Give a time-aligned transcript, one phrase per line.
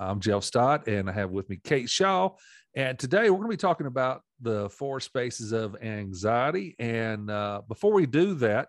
[0.00, 2.30] I'm Jeff Stott, and I have with me Kate Shaw.
[2.74, 6.74] And today we're going to be talking about the four spaces of anxiety.
[6.78, 8.68] And uh, before we do that,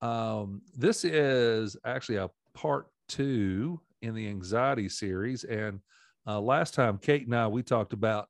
[0.00, 5.44] um, this is actually a part two in the anxiety series.
[5.44, 5.78] And
[6.26, 8.26] uh, last time, Kate and I, we talked about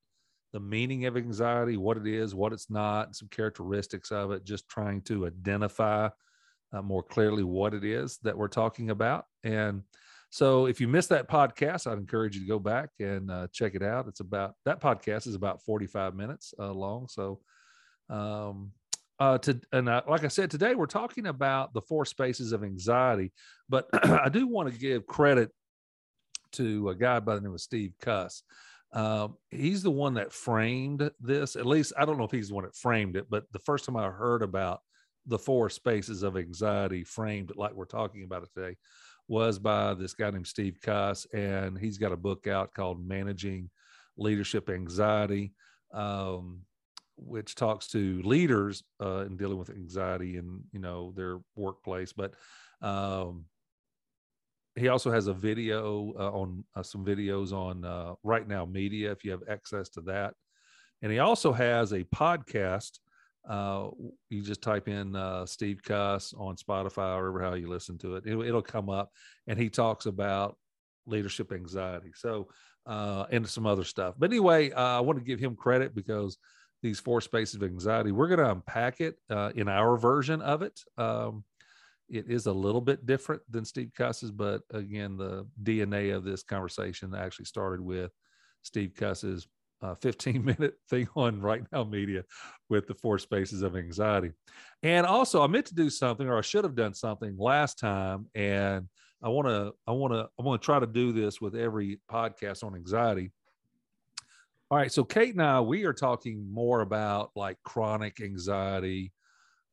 [0.53, 4.69] the meaning of anxiety, what it is, what it's not, some characteristics of it, just
[4.69, 6.11] trying to identify
[6.75, 9.25] uh, more clearly what it is that we're talking about.
[9.42, 9.84] And
[10.33, 13.75] so if you missed that podcast, I'd encourage you to go back and uh, check
[13.75, 14.08] it out.
[14.08, 17.06] It's about that podcast is about 45 minutes uh, long.
[17.08, 17.41] So,
[18.08, 18.70] um,
[19.19, 22.64] uh, to and uh, like I said, today we're talking about the four spaces of
[22.64, 23.30] anxiety,
[23.69, 25.50] but I do want to give credit
[26.53, 28.42] to a guy by the name of Steve Cuss.
[28.94, 31.56] Um, he's the one that framed this.
[31.56, 33.84] At least I don't know if he's the one that framed it, but the first
[33.84, 34.80] time I heard about
[35.27, 38.77] the four spaces of anxiety framed like we're talking about it today
[39.28, 43.70] was by this guy named Steve Cuss, and he's got a book out called Managing
[44.17, 45.53] Leadership Anxiety,
[45.92, 46.61] um,
[47.17, 52.12] which talks to leaders uh, in dealing with anxiety in you know their workplace.
[52.12, 52.34] But
[52.81, 53.47] um,
[54.75, 59.12] he also has a video uh, on uh, some videos on uh, Right Now Media
[59.12, 60.34] if you have access to that,
[61.00, 62.98] and he also has a podcast
[63.48, 63.89] uh,
[64.31, 68.25] you just type in uh, Steve Cuss on Spotify or how you listen to it.
[68.27, 69.11] It'll, it'll, come up,
[69.47, 70.57] and he talks about
[71.07, 72.12] leadership anxiety.
[72.15, 72.49] So,
[72.87, 74.15] uh, and some other stuff.
[74.19, 76.39] But anyway, uh, I want to give him credit because
[76.83, 80.62] these four spaces of anxiety, we're going to unpack it uh, in our version of
[80.62, 80.81] it.
[80.99, 81.45] Um,
[82.09, 86.43] it is a little bit different than Steve Cuss's, but again, the DNA of this
[86.43, 88.11] conversation actually started with
[88.62, 89.47] Steve Cuss's
[89.82, 92.25] uh, 15 minute thing on right now media
[92.69, 94.31] with the four spaces of anxiety.
[94.82, 98.26] And also i meant to do something or i should have done something last time
[98.34, 98.88] and
[99.22, 102.00] i want to i want to i want to try to do this with every
[102.10, 103.32] podcast on anxiety.
[104.71, 109.12] All right so kate and i we are talking more about like chronic anxiety.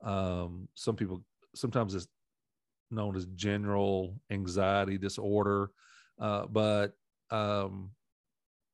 [0.04, 1.24] Um, some people
[1.56, 2.08] sometimes it's
[2.92, 5.72] known as general anxiety disorder
[6.20, 6.94] uh, but
[7.32, 7.92] um,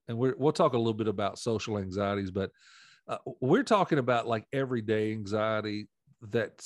[0.08, 2.52] and we will talk a little bit about social anxieties, but
[3.08, 5.88] uh, we're talking about like everyday anxiety
[6.30, 6.66] that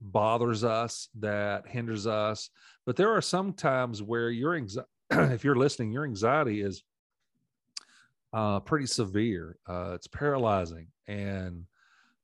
[0.00, 2.50] bothers us, that hinders us.
[2.84, 6.82] But there are some times where your anxiety, if you're listening, your anxiety is
[8.32, 9.56] uh, pretty severe.
[9.68, 11.64] Uh, it's paralyzing, and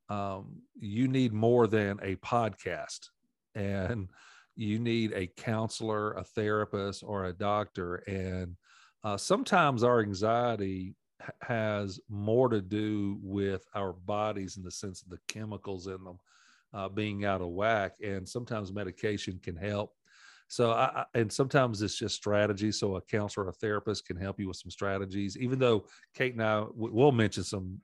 [0.09, 3.09] um, you need more than a podcast,
[3.55, 4.09] and
[4.57, 8.57] you need a counselor, a therapist, or a doctor, and
[9.05, 10.95] uh, sometimes our anxiety
[11.41, 16.19] has more to do with our bodies in the sense of the chemicals in them
[16.75, 19.93] uh, being out of whack, and sometimes medication can help.
[20.49, 22.73] So, I, and sometimes it's just strategy.
[22.73, 25.37] So, a counselor, a therapist can help you with some strategies.
[25.39, 27.81] Even though Kate and I will mention some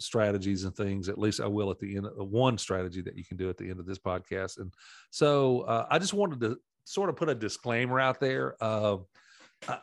[0.00, 2.06] strategies and things, at least I will at the end.
[2.06, 4.58] Of, one strategy that you can do at the end of this podcast.
[4.58, 4.72] And
[5.10, 8.56] so, uh, I just wanted to sort of put a disclaimer out there.
[8.62, 8.98] Uh,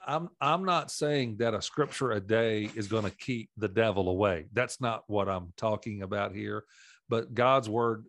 [0.07, 4.09] I'm I'm not saying that a scripture a day is going to keep the devil
[4.09, 4.45] away.
[4.53, 6.63] That's not what I'm talking about here.
[7.09, 8.05] But God's word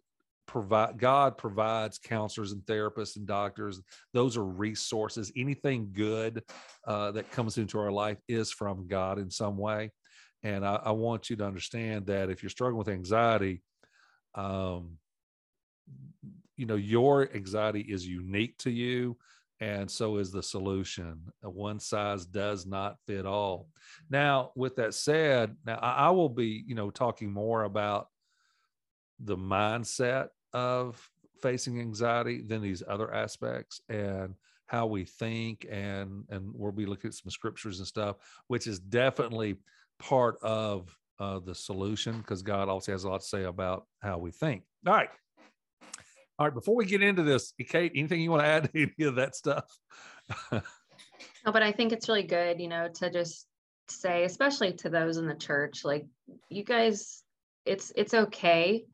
[0.47, 3.81] provide God provides counselors and therapists and doctors.
[4.13, 5.33] Those are resources.
[5.37, 6.43] Anything good
[6.87, 9.91] uh, that comes into our life is from God in some way.
[10.43, 13.63] And I, I want you to understand that if you're struggling with anxiety,
[14.35, 14.99] um,
[16.57, 19.17] you know your anxiety is unique to you
[19.61, 21.21] and so is the solution.
[21.43, 23.69] One size does not fit all.
[24.11, 28.09] Now, with that said, now I will be, you know, talking more about
[29.19, 31.09] the mindset of
[31.41, 34.35] facing anxiety than these other aspects and
[34.67, 38.17] how we think and and we'll be looking at some scriptures and stuff
[38.49, 39.57] which is definitely
[39.99, 44.19] part of uh, the solution because god also has a lot to say about how
[44.19, 45.11] we think all right
[46.39, 49.09] all right, before we get into this, Kate, anything you want to add to any
[49.09, 49.65] of that stuff?
[50.53, 50.61] no,
[51.45, 53.47] but I think it's really good, you know, to just
[53.89, 56.07] say, especially to those in the church, like
[56.49, 57.23] you guys,
[57.65, 58.85] it's it's okay.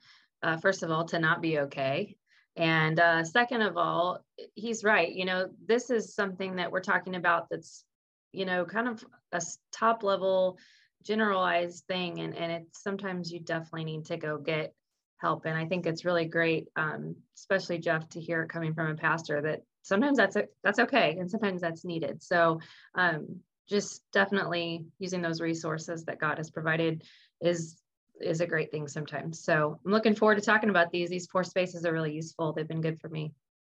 [0.42, 2.16] Uh, first of all, to not be okay.
[2.56, 4.24] And uh, second of all,
[4.54, 5.10] he's right.
[5.10, 7.84] You know, this is something that we're talking about that's
[8.32, 9.42] you know, kind of a
[9.72, 10.58] top level
[11.02, 12.20] generalized thing.
[12.20, 14.74] And, and it's sometimes you definitely need to go get
[15.22, 15.46] help.
[15.46, 18.94] And I think it's really great, um, especially Jeff, to hear it coming from a
[18.94, 22.22] pastor that sometimes that's a, that's okay, and sometimes that's needed.
[22.22, 22.60] So
[22.94, 27.04] um, just definitely using those resources that God has provided
[27.40, 27.78] is
[28.20, 29.42] is a great thing sometimes.
[29.42, 31.08] So I'm looking forward to talking about these.
[31.08, 32.52] These four spaces are really useful.
[32.52, 33.32] They've been good for me.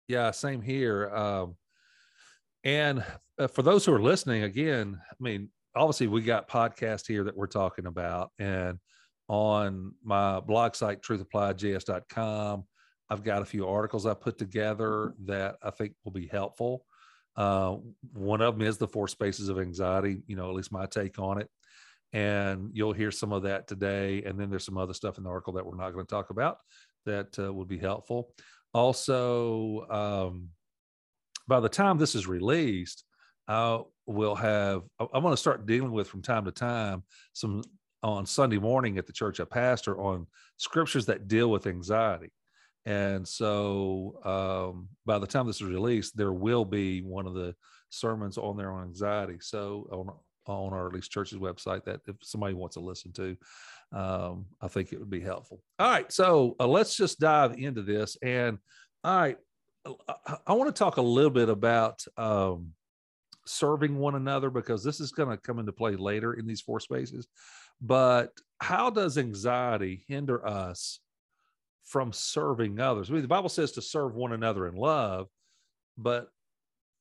[0.08, 1.08] Yeah, same here.
[1.14, 1.56] Um,
[2.64, 3.04] and
[3.38, 7.36] uh, for those who are listening, again, I mean, obviously we got podcast here that
[7.36, 8.78] we're talking about, and
[9.28, 12.64] on my blog site, truthappliedjs.com,
[13.10, 16.84] I've got a few articles I put together that I think will be helpful.
[17.36, 17.76] Uh,
[18.12, 21.18] one of them is the four spaces of anxiety, you know, at least my take
[21.18, 21.48] on it.
[22.12, 24.22] And you'll hear some of that today.
[24.22, 26.30] And then there's some other stuff in the article that we're not going to talk
[26.30, 26.58] about
[27.06, 28.30] that uh, would be helpful.
[28.72, 30.48] Also, um,
[31.48, 33.04] by the time this is released,
[33.48, 37.62] I will have, I'm going to start dealing with from time to time some
[38.04, 40.26] on Sunday morning at the church I pastor on
[40.58, 42.30] scriptures that deal with anxiety.
[42.86, 47.54] And so um, by the time this is released, there will be one of the
[47.88, 49.38] sermons on there on anxiety.
[49.40, 50.10] So on
[50.46, 53.34] on our at least church's website that if somebody wants to listen to,
[53.92, 55.62] um, I think it would be helpful.
[55.78, 58.18] All right, so uh, let's just dive into this.
[58.22, 58.58] And
[59.02, 59.38] all right,
[60.06, 62.74] I, I want to talk a little bit about um,
[63.46, 66.80] serving one another because this is going to come into play later in these four
[66.80, 67.26] spaces.
[67.84, 71.00] But how does anxiety hinder us
[71.84, 73.10] from serving others?
[73.10, 75.28] I mean, the Bible says to serve one another in love,
[75.98, 76.28] but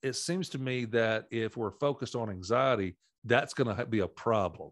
[0.02, 4.08] it seems to me that if we're focused on anxiety, that's going to be a
[4.10, 4.72] problem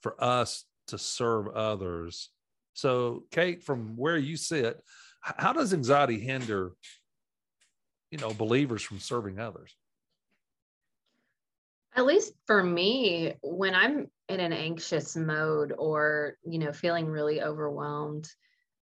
[0.00, 2.30] for us to serve others.
[2.74, 4.80] So, Kate, from where you sit,
[5.20, 6.74] how does anxiety hinder,
[8.12, 9.74] you know, believers from serving others?
[11.94, 17.42] At least for me, when I'm in an anxious mode or, you know, feeling really
[17.42, 18.28] overwhelmed,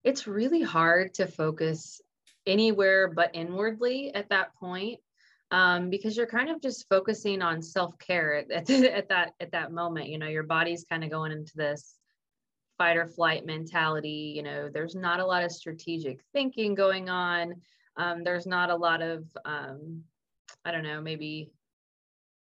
[0.04, 2.00] it's really hard to focus
[2.46, 5.00] anywhere but inwardly at that point
[5.50, 9.72] um, because you're kind of just focusing on self-care at, at, at that at that
[9.72, 10.08] moment.
[10.08, 11.94] You know your body's kind of going into this
[12.76, 17.54] fight or flight mentality you know there's not a lot of strategic thinking going on.
[17.96, 20.04] Um, there's not a lot of um,
[20.64, 21.50] i don't know maybe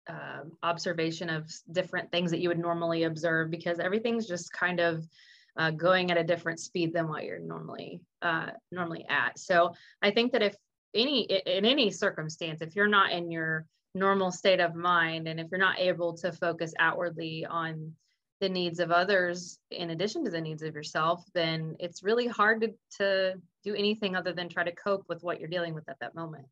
[0.08, 5.06] uh, observation of different things that you would normally observe because everything's just kind of
[5.56, 9.38] uh, going at a different speed than what you're normally uh, normally at.
[9.38, 10.56] So I think that if
[10.94, 15.48] any in any circumstance, if you're not in your normal state of mind and if
[15.50, 17.92] you're not able to focus outwardly on
[18.40, 22.60] the needs of others in addition to the needs of yourself, then it's really hard
[22.60, 23.34] to, to
[23.64, 26.46] do anything other than try to cope with what you're dealing with at that moment.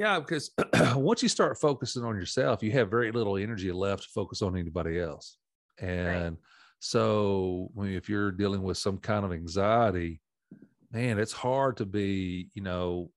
[0.00, 0.50] Yeah, because
[0.94, 4.56] once you start focusing on yourself, you have very little energy left to focus on
[4.56, 5.36] anybody else.
[5.78, 6.32] And right.
[6.78, 10.22] so, if you're dealing with some kind of anxiety,
[10.90, 13.10] man, it's hard to be, you know,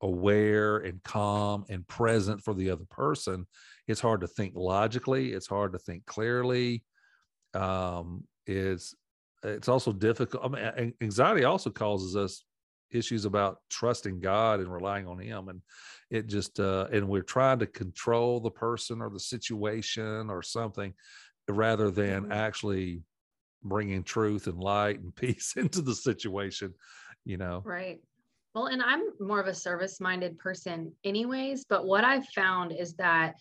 [0.00, 3.46] aware and calm and present for the other person.
[3.86, 5.32] It's hard to think logically.
[5.32, 6.82] It's hard to think clearly.
[7.54, 8.96] Um, it's
[9.44, 10.44] it's also difficult.
[10.44, 12.42] I mean, anxiety also causes us
[12.90, 15.62] issues about trusting God and relying on Him, and
[16.10, 20.94] it just uh, and we're trying to control the person or the situation or something
[21.48, 22.32] rather than mm-hmm.
[22.32, 23.02] actually
[23.62, 26.72] bringing truth and light and peace into the situation
[27.24, 28.00] you know right
[28.54, 32.94] well and i'm more of a service minded person anyways but what i've found is
[32.94, 33.34] that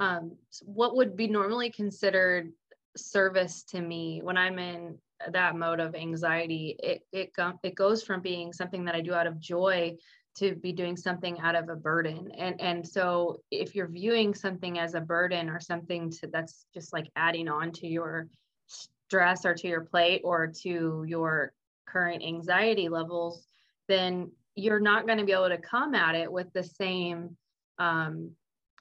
[0.00, 0.32] um,
[0.62, 2.50] what would be normally considered
[2.96, 4.98] service to me when i'm in
[5.30, 9.26] that mode of anxiety it it, it goes from being something that i do out
[9.26, 9.96] of joy
[10.34, 12.30] to be doing something out of a burden.
[12.38, 16.92] And and so if you're viewing something as a burden or something to that's just
[16.92, 18.28] like adding on to your
[18.66, 21.52] stress or to your plate or to your
[21.86, 23.46] current anxiety levels
[23.88, 27.36] then you're not going to be able to come at it with the same
[27.78, 28.30] um,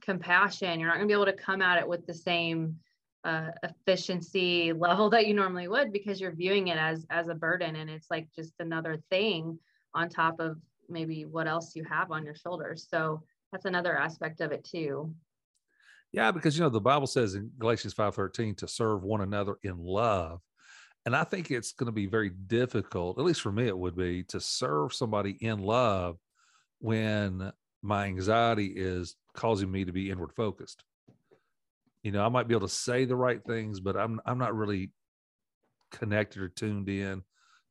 [0.02, 0.80] compassion.
[0.80, 2.78] You're not going to be able to come at it with the same
[3.24, 7.76] uh, efficiency level that you normally would because you're viewing it as as a burden
[7.76, 9.60] and it's like just another thing
[9.94, 10.58] on top of
[10.90, 12.88] maybe what else you have on your shoulders.
[12.90, 15.14] So that's another aspect of it too.
[16.12, 19.78] Yeah, because you know the Bible says in Galatians 5:13 to serve one another in
[19.78, 20.42] love.
[21.06, 23.96] And I think it's going to be very difficult, at least for me it would
[23.96, 26.18] be, to serve somebody in love
[26.80, 27.52] when
[27.82, 30.84] my anxiety is causing me to be inward focused.
[32.04, 34.56] You know, I might be able to say the right things, but I'm I'm not
[34.56, 34.94] really
[35.92, 37.24] connected or tuned in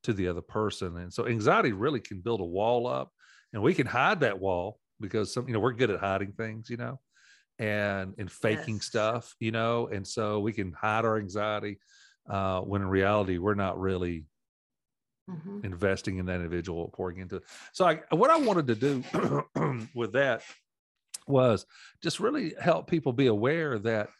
[0.02, 0.96] to the other person.
[0.96, 3.12] And so anxiety really can build a wall up
[3.52, 6.70] and we can hide that wall because some, you know, we're good at hiding things,
[6.70, 7.00] you know,
[7.58, 8.80] and and faking Yes.
[8.80, 11.80] stuff, you know, and so we can hide our anxiety
[12.30, 14.26] uh, when in reality we're not really
[15.26, 15.60] Mhm.
[15.62, 17.44] investing in that individual, pouring into it.
[17.72, 20.42] So, I, what I wanted to do with that
[21.26, 21.66] was
[22.02, 24.10] just really help people be aware that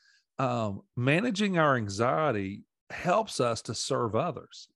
[0.40, 4.68] um, managing our anxiety helps us to serve others.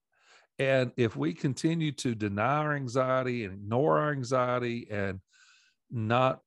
[0.58, 5.20] And if we continue to deny our anxiety and ignore our anxiety and
[5.90, 6.40] not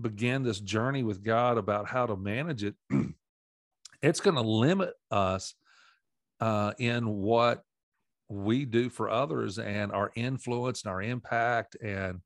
[0.00, 2.74] begin this journey with God about how to manage it,
[4.02, 5.54] it's going to limit us
[6.40, 7.62] uh, in what
[8.28, 12.20] we do for others and our influence and our impact and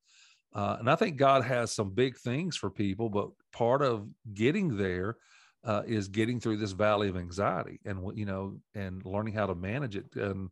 [0.55, 4.79] uh, and I think God has some big things for people, but part of getting
[4.79, 5.17] there
[5.65, 9.55] uh, is getting through this valley of anxiety and you know and learning how to
[9.55, 10.07] manage it.
[10.15, 10.51] And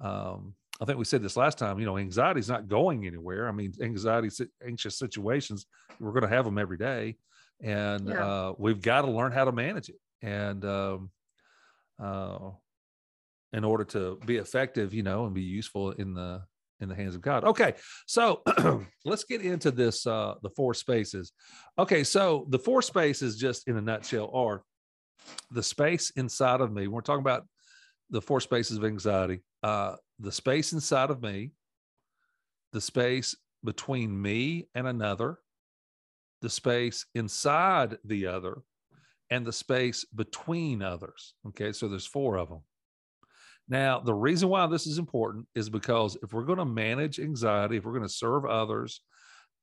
[0.00, 1.78] um, I think we said this last time.
[1.78, 3.48] You know, anxiety is not going anywhere.
[3.48, 4.30] I mean, anxiety,
[4.66, 5.66] anxious situations,
[6.00, 7.16] we're going to have them every day,
[7.60, 8.24] and Yeah.
[8.24, 10.00] uh, we've got to learn how to manage it.
[10.22, 11.10] And um,
[12.02, 12.50] uh,
[13.52, 16.42] in order to be effective, you know, and be useful in the
[16.82, 17.44] in the hands of God.
[17.44, 17.74] Okay,
[18.06, 18.42] so
[19.04, 21.32] let's get into this uh the four spaces.
[21.78, 24.62] Okay, so the four spaces just in a nutshell are
[25.50, 26.88] the space inside of me.
[26.88, 27.46] We're talking about
[28.10, 29.40] the four spaces of anxiety.
[29.62, 31.52] Uh the space inside of me,
[32.72, 33.34] the space
[33.64, 35.38] between me and another,
[36.42, 38.62] the space inside the other,
[39.30, 41.34] and the space between others.
[41.48, 42.62] Okay, so there's four of them.
[43.72, 47.78] Now, the reason why this is important is because if we're going to manage anxiety,
[47.78, 49.00] if we're going to serve others,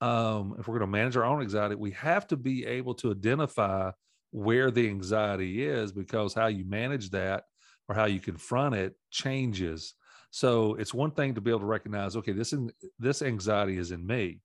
[0.01, 3.11] um, if we're going to manage our own anxiety, we have to be able to
[3.11, 3.91] identify
[4.31, 7.43] where the anxiety is because how you manage that
[7.87, 9.93] or how you confront it changes.
[10.31, 12.51] So it's one thing to be able to recognize, okay, this
[12.97, 14.39] this anxiety is in me.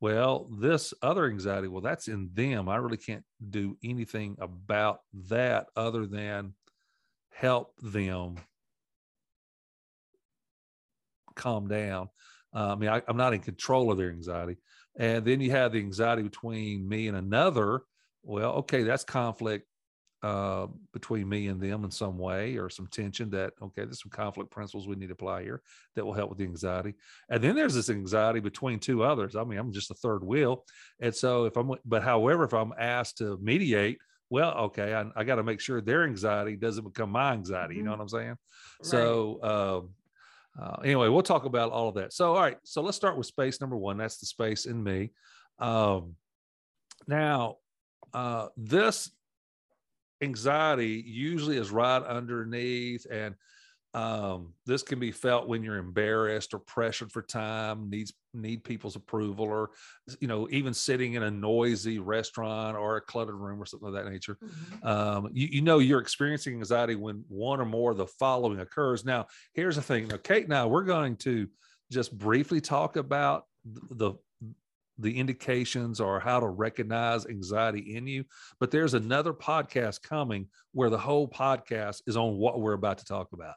[0.00, 2.66] Well, this other anxiety, well, that's in them.
[2.66, 6.54] I really can't do anything about that other than
[7.30, 8.36] help them
[11.34, 12.08] calm down.
[12.54, 14.56] Uh, I mean, I, I'm not in control of their anxiety.
[14.98, 17.80] And then you have the anxiety between me and another.
[18.22, 19.66] Well, okay, that's conflict
[20.22, 24.10] uh, between me and them in some way, or some tension that, okay, there's some
[24.10, 25.62] conflict principles we need to apply here
[25.96, 26.94] that will help with the anxiety.
[27.28, 29.34] And then there's this anxiety between two others.
[29.34, 30.64] I mean, I'm just a third wheel.
[31.00, 33.98] And so if I'm, but however, if I'm asked to mediate,
[34.30, 37.74] well, okay, I, I got to make sure their anxiety doesn't become my anxiety.
[37.74, 37.98] You know Mhm.
[37.98, 38.36] what I'm saying?
[38.82, 39.94] So, um,
[40.60, 42.12] uh, anyway, we'll talk about all of that.
[42.12, 43.96] So, all right, so let's start with space number one.
[43.96, 45.10] That's the space in me.
[45.58, 46.16] Um,
[47.06, 47.56] now,
[48.12, 49.10] uh, this
[50.22, 53.34] anxiety usually is right underneath, and
[53.94, 58.96] um, this can be felt when you're embarrassed or pressured for time, needs need people's
[58.96, 59.70] approval, or
[60.20, 63.94] you know, even sitting in a noisy restaurant or a cluttered room or something of
[63.94, 64.86] that nature Mhm.
[64.86, 69.04] um, you, you know you're experiencing anxiety when one or more of the following occurs.
[69.04, 70.08] Now, here's the thing.
[70.08, 71.48] Now, Kate and I, we're going to
[71.90, 74.14] just briefly talk about the
[74.98, 78.24] the indications or how to recognize anxiety in you.
[78.60, 83.04] But there's another podcast coming where the whole podcast is on what we're about to
[83.04, 83.54] talk about,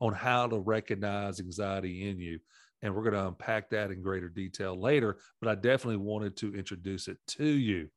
[0.00, 2.38] on how to recognize anxiety in you.
[2.82, 5.18] And we're going to unpack that in greater detail later.
[5.40, 7.88] But I definitely wanted to introduce it to you.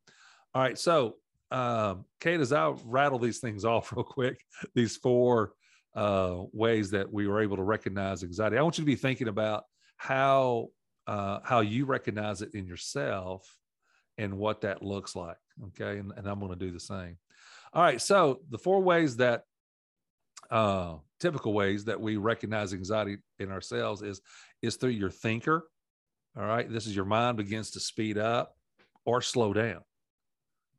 [0.54, 0.77] All right.
[0.77, 1.16] So
[1.51, 4.44] um, Kate, as I rattle these things off real quick,
[4.75, 5.54] these four
[5.96, 9.27] uh, ways that we were able to recognize anxiety, I want you to be thinking
[9.27, 9.63] about
[9.98, 10.68] how
[11.08, 13.50] uh, how you recognize it in yourself
[14.18, 15.38] and what that looks like.
[15.68, 17.18] Okay, and, and I'm going to do the same.
[17.74, 19.44] All right, so the four ways that
[20.51, 24.22] uh, typical ways that we recognize anxiety in ourselves is
[24.62, 25.68] is through your thinker.
[26.38, 28.56] All right, this is your mind begins to speed up
[29.06, 29.82] or slow down.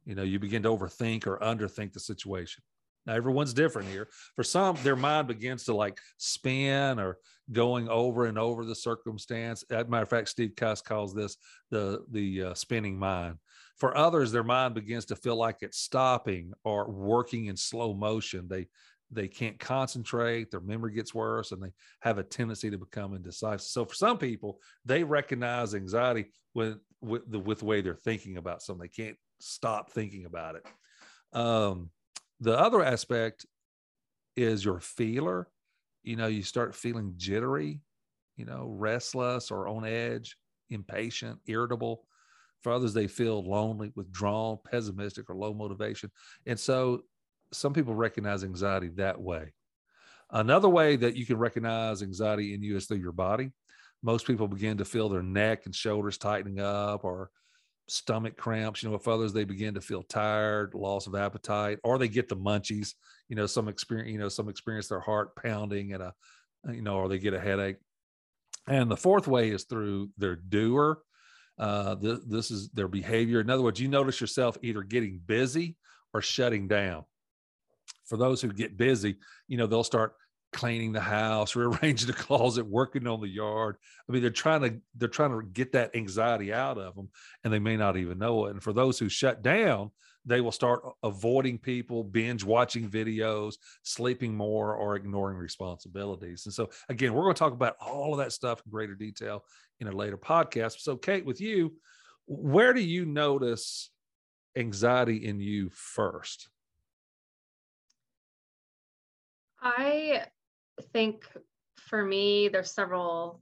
[0.04, 2.62] You know you begin to overthink or underthink the situation.
[3.06, 4.08] Now everyone's different here.
[4.36, 7.18] For some their mind begins to like spin or
[7.50, 9.64] going over and over the circumstance.
[9.70, 11.36] As a matter of fact steve cuss calls this
[11.70, 13.38] the the uh, spinning mind.
[13.76, 18.46] For others their mind begins to feel like it's stopping or working in slow motion.
[18.48, 18.68] They
[19.10, 23.62] they can't concentrate their memory gets worse and they have a tendency to become indecisive
[23.62, 28.36] so for some people they recognize anxiety with with the with the way they're thinking
[28.36, 30.66] about something they can't stop thinking about it.
[31.32, 31.90] Um,
[32.40, 33.46] the other aspect
[34.36, 35.48] is your feeler.
[36.02, 37.80] You know, you start feeling jittery,
[38.36, 40.36] you know, restless or on edge,
[40.70, 42.04] impatient, irritable.
[42.62, 46.10] For others, they feel lonely, withdrawn, pessimistic, or low motivation.
[46.46, 47.02] And so
[47.52, 49.52] some people recognize anxiety that way.
[50.30, 53.50] Another way that you can recognize anxiety in you is through your body.
[54.02, 57.30] Most people begin to feel their neck and shoulders tightening up or
[57.88, 58.82] stomach cramps.
[58.82, 62.28] You know, with others they begin to feel tired, loss of appetite, or they get
[62.28, 62.94] the munchies.
[63.28, 64.10] You know, some experience.
[64.10, 66.14] You know, some experience their heart pounding and a,
[66.70, 67.76] you know, or they get a headache.
[68.68, 70.98] And the fourth way is through their doer.
[71.58, 73.40] Uh, th- this is their behavior.
[73.40, 75.76] In other words, you notice yourself either getting busy
[76.12, 77.04] or shutting down.
[78.08, 80.14] For those who get busy, you know, they'll start
[80.52, 83.76] cleaning the house, rearranging the closet, working on the yard.
[84.08, 87.08] I mean, they're trying to they're trying to get that anxiety out of them,
[87.44, 88.52] and they may not even know it.
[88.52, 89.90] And for those who shut down,
[90.24, 96.44] they will start avoiding people, binge watching videos, sleeping more, or ignoring responsibilities.
[96.44, 99.44] And so, again, we're going to talk about all of that stuff in greater detail
[99.80, 100.80] in a later podcast.
[100.80, 101.74] So, Kate, with you,
[102.26, 103.90] where do you notice
[104.54, 106.48] anxiety in you first?
[109.62, 110.24] I
[110.92, 111.24] think
[111.76, 113.40] for me, there's several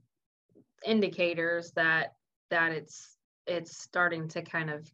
[0.85, 2.13] indicators that
[2.49, 4.89] that it's it's starting to kind of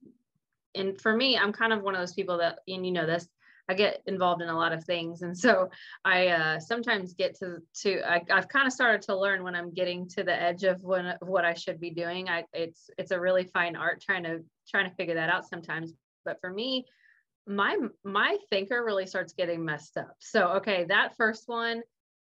[0.75, 3.27] and for me i'm kind of one of those people that and you know this
[3.69, 5.21] i get involved in a lot of things.
[5.21, 5.69] And so
[6.05, 9.73] i uh, sometimes get to to I, have kind of started to learn when i'm
[9.73, 12.29] getting to the edge of when of what i should be doing.
[12.29, 14.39] I it's it's a really fine art trying to
[14.69, 15.93] trying to figure that out sometimes.
[16.25, 16.85] But for me
[17.45, 21.81] my my thinker really starts getting messed up so okay that first one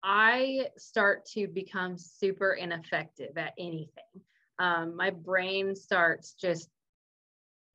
[0.02, 4.22] i start to become super ineffective at anything
[4.58, 6.68] um, my brain starts just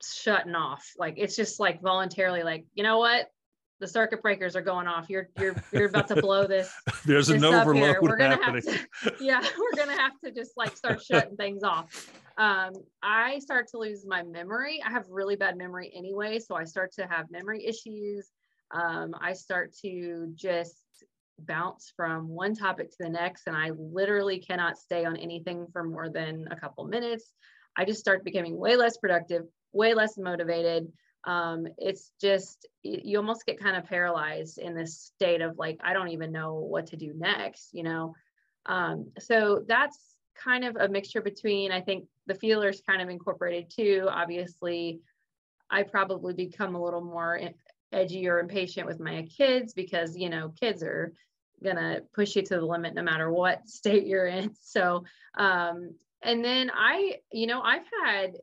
[0.04, 0.94] shutting off.
[0.98, 3.30] Like it's just like voluntarily, like, you know what?
[3.80, 5.10] The circuit breakers are going off.
[5.10, 6.74] You're you're you're about to blow this.
[7.06, 7.98] There's this an overload.
[8.02, 8.64] We're gonna happening.
[9.02, 12.12] have to, yeah, we're gonna have to just like start shutting things off.
[12.40, 12.72] Um,
[13.04, 14.82] I start to lose my memory.
[14.84, 18.32] I have really bad memory anyway, so I start to have memory issues.
[18.72, 20.78] Um, I start to just
[21.38, 25.84] bounce from one topic to the next, and I literally cannot stay on anything for
[25.84, 27.34] more than a couple minutes.
[27.78, 29.44] I just start becoming way less productive,
[29.74, 30.92] way less motivated.
[31.26, 35.92] Um, it's just, you almost get kind of paralyzed in this state of like, I
[35.92, 38.16] don't even know what to do next, you know?
[38.66, 39.98] Um, so that's
[40.42, 44.08] kind of a mixture between, I think the feelers kind of incorporated too.
[44.10, 45.02] Obviously,
[45.70, 47.40] I probably become a little more
[47.92, 51.14] edgy or impatient with my kids because, you know, kids are
[51.62, 54.52] gonna push you to the limit no matter what state you're in.
[54.62, 55.04] So,
[55.38, 58.38] um, and then I, you know, I've had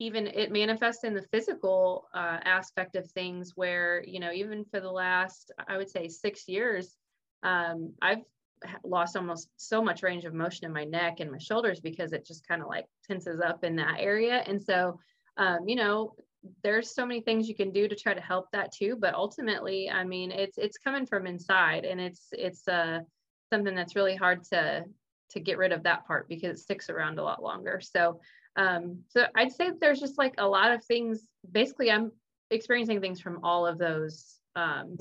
[0.00, 4.80] even it manifests in the physical uh, aspect of things where you know even for
[4.80, 6.96] the last i would say six years
[7.42, 8.24] um, i've
[8.84, 12.26] lost almost so much range of motion in my neck and my shoulders because it
[12.26, 14.98] just kind of like tenses up in that area and so
[15.38, 16.14] um, you know
[16.62, 19.90] there's so many things you can do to try to help that too but ultimately
[19.90, 22.98] i mean it's it's coming from inside and it's it's uh
[23.52, 24.82] something that's really hard to
[25.30, 28.20] to get rid of that part because it sticks around a lot longer so
[28.56, 31.26] um, so I'd say there's just like a lot of things.
[31.50, 32.12] Basically, I'm
[32.50, 34.96] experiencing things from all of those, um,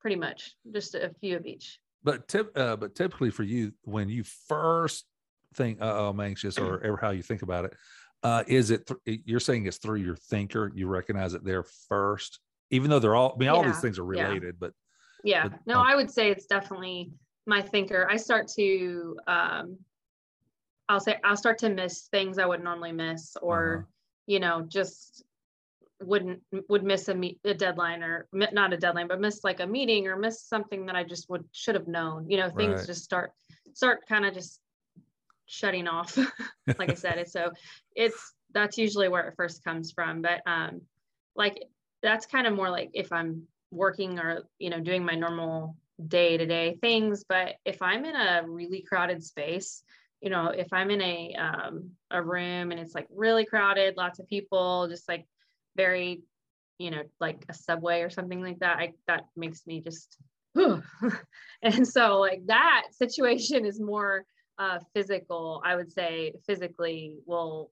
[0.00, 1.78] pretty much, just a few of each.
[2.04, 5.06] But tip, uh, but typically for you, when you first
[5.54, 7.74] think, "Oh, I'm anxious," or ever how you think about it,
[8.22, 10.70] uh, is it th- you're saying it's through your thinker?
[10.74, 12.40] You recognize it there first,
[12.70, 13.32] even though they're all.
[13.34, 14.58] I mean, all these things are related, yeah.
[14.58, 14.72] but
[15.24, 17.10] yeah, but, no, I would say it's definitely
[17.46, 18.06] my thinker.
[18.10, 19.78] I start to um,
[20.88, 23.86] I'll say I'll start to miss things I would normally miss, or uh-huh.
[24.26, 25.24] you know, just
[26.00, 29.66] wouldn't would miss a meet a deadline or not a deadline, but miss like a
[29.66, 32.28] meeting or miss something that I just would should have known.
[32.28, 32.86] You know, things right.
[32.86, 33.32] just start
[33.74, 34.60] start kind of just
[35.46, 36.18] shutting off.
[36.78, 37.52] like I said, it's so
[37.94, 40.22] it's that's usually where it first comes from.
[40.22, 40.82] But um,
[41.36, 41.62] like
[42.02, 45.76] that's kind of more like if I'm working or you know doing my normal
[46.06, 47.24] day to day things.
[47.28, 49.82] But if I'm in a really crowded space
[50.24, 54.18] you know, if I'm in a um, a room and it's like really crowded, lots
[54.18, 55.26] of people, just like
[55.76, 56.22] very,
[56.78, 60.16] you know, like a subway or something like that, I that makes me just,
[61.62, 64.24] and so like that situation is more
[64.58, 65.62] uh, physical.
[65.64, 67.70] I would say physically will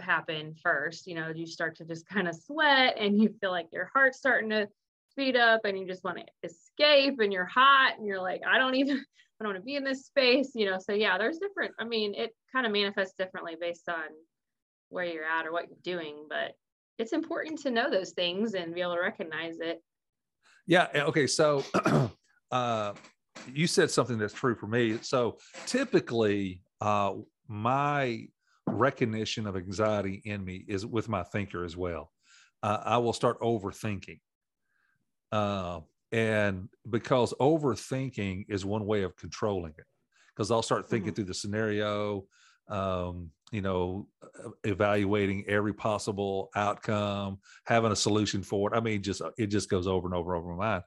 [0.00, 1.06] happen first.
[1.06, 4.18] You know, you start to just kind of sweat and you feel like your heart's
[4.18, 4.68] starting to
[5.10, 8.58] speed up and you just want to escape and you're hot and you're like, I
[8.58, 10.78] don't even I don't want to be in this space, you know.
[10.78, 11.74] So yeah, there's different.
[11.78, 14.04] I mean, it kind of manifests differently based on
[14.90, 16.52] where you're at or what you're doing, but
[16.98, 19.82] it's important to know those things and be able to recognize it.
[20.66, 20.88] Yeah.
[20.94, 21.26] Eh, okay.
[21.26, 21.64] So
[22.50, 22.92] uh,
[23.52, 24.98] you said something that's true for me.
[25.02, 27.14] So typically, uh,
[27.48, 28.26] my
[28.66, 32.10] recognition of anxiety in me is with my thinker as well.
[32.62, 34.20] Uh, I will start overthinking.
[35.30, 35.80] Uh,
[36.14, 39.84] and because overthinking is one way of controlling it
[40.28, 41.16] because i'll start thinking mm-hmm.
[41.16, 42.24] through the scenario
[42.68, 48.76] um, you know, uh, evaluating every possible outcome, having a solution for it.
[48.76, 50.82] I mean, just it just goes over and over and over my mind,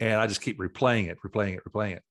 [0.00, 2.02] and I just keep replaying it, replaying it, replaying it.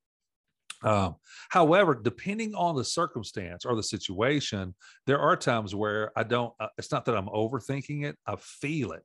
[0.81, 1.17] Um,
[1.49, 4.75] however, depending on the circumstance or the situation,
[5.07, 6.53] there are times where I don't.
[6.57, 9.03] Uh, it's not that I'm overthinking it; I feel it.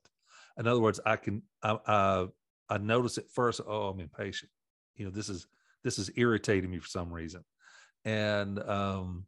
[0.57, 1.41] In other words, I can.
[1.61, 2.27] I, I,
[2.69, 3.59] I notice it first.
[3.67, 4.51] Oh, I'm impatient.
[4.95, 5.47] You know, this is
[5.83, 7.43] this is irritating me for some reason,
[8.05, 9.25] and um,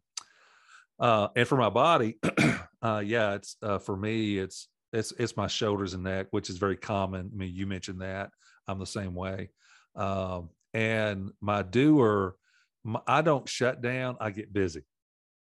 [1.00, 2.18] uh, and for my body,
[2.82, 6.58] uh, yeah, it's uh, for me, it's it's it's my shoulders and neck, which is
[6.58, 7.32] very common.
[7.34, 8.30] I mean, you mentioned that.
[8.68, 9.50] I'm the same way.
[9.96, 12.36] Um, and my doer
[12.84, 14.84] my, i don't shut down i get busy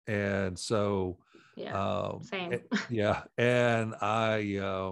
[0.06, 1.18] and so
[1.56, 2.60] yeah um, same
[2.90, 4.92] yeah and i uh,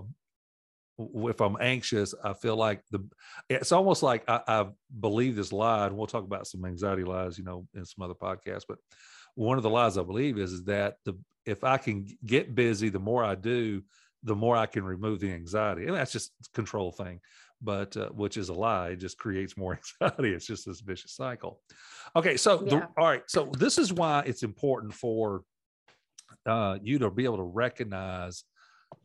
[1.30, 3.06] if i'm anxious i feel like the
[3.50, 4.66] it's almost like I, I
[5.00, 8.14] believe this lie and we'll talk about some anxiety lies you know in some other
[8.14, 8.78] podcasts but
[9.36, 11.14] one of the lies i believe is, is that the
[11.46, 13.82] if i can get busy the more i do
[14.24, 17.20] the more i can remove the anxiety and that's just control thing
[17.62, 18.90] but uh, which is a lie.
[18.90, 20.34] It just creates more anxiety.
[20.34, 21.62] It's just this vicious cycle.
[22.16, 22.70] Okay, so yeah.
[22.70, 25.44] the, all right, so this is why it's important for
[26.46, 28.44] uh, you to be able to recognize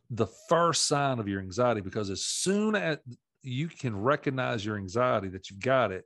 [0.09, 2.97] the first sign of your anxiety because as soon as
[3.41, 6.05] you can recognize your anxiety that you've got it,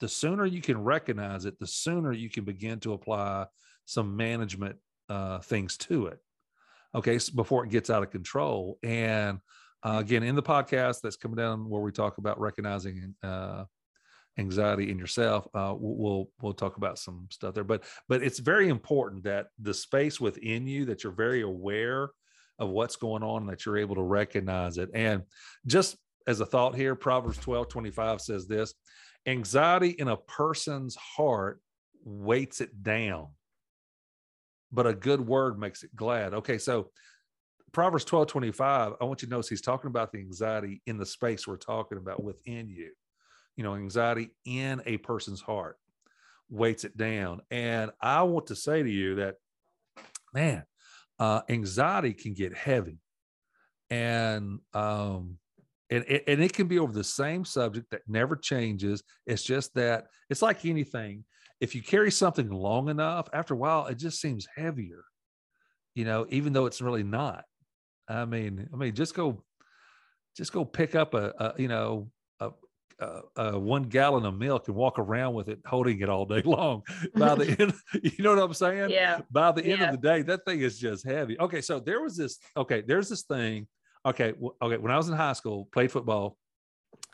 [0.00, 3.46] the sooner you can recognize it, the sooner you can begin to apply
[3.84, 4.76] some management
[5.08, 6.18] uh, things to it.
[6.94, 8.78] Okay, so before it gets out of control.
[8.82, 9.38] And
[9.82, 13.64] uh, again, in the podcast that's coming down where we talk about recognizing uh,
[14.38, 17.64] anxiety in yourself, uh, we'll we'll talk about some stuff there.
[17.64, 22.10] But but it's very important that the space within you that you're very aware
[22.58, 24.90] of what's going on and that you're able to recognize it.
[24.94, 25.22] And
[25.66, 28.74] just as a thought here, Proverbs 12, 25 says this
[29.26, 31.60] anxiety in a person's heart
[32.04, 33.28] weights it down,
[34.72, 36.34] but a good word makes it glad.
[36.34, 36.90] Okay, so
[37.72, 41.06] Proverbs 12 25, I want you to notice he's talking about the anxiety in the
[41.06, 42.92] space we're talking about within you.
[43.56, 45.78] You know, anxiety in a person's heart
[46.48, 47.40] weights it down.
[47.50, 49.36] And I want to say to you that,
[50.32, 50.64] man,
[51.18, 52.98] uh, anxiety can get heavy.
[53.90, 55.38] And, um,
[55.90, 59.02] and, and it can be over the same subject that never changes.
[59.26, 61.24] It's just that it's like anything.
[61.60, 65.04] If you carry something long enough, after a while, it just seems heavier,
[65.94, 67.44] you know, even though it's really not.
[68.08, 69.42] I mean, I mean, just go,
[70.36, 72.50] just go pick up a, a you know, a,
[73.00, 76.42] a, a, one gallon of milk and walk around with it, holding it all day
[76.44, 76.82] long.
[77.14, 78.90] By the end, you know what I'm saying?
[78.90, 79.20] Yeah.
[79.30, 79.90] By the end yeah.
[79.90, 81.38] of the day, that thing is just heavy.
[81.38, 82.38] Okay, so there was this.
[82.56, 83.66] Okay, there's this thing.
[84.06, 84.76] Okay, okay.
[84.76, 86.38] When I was in high school, played football,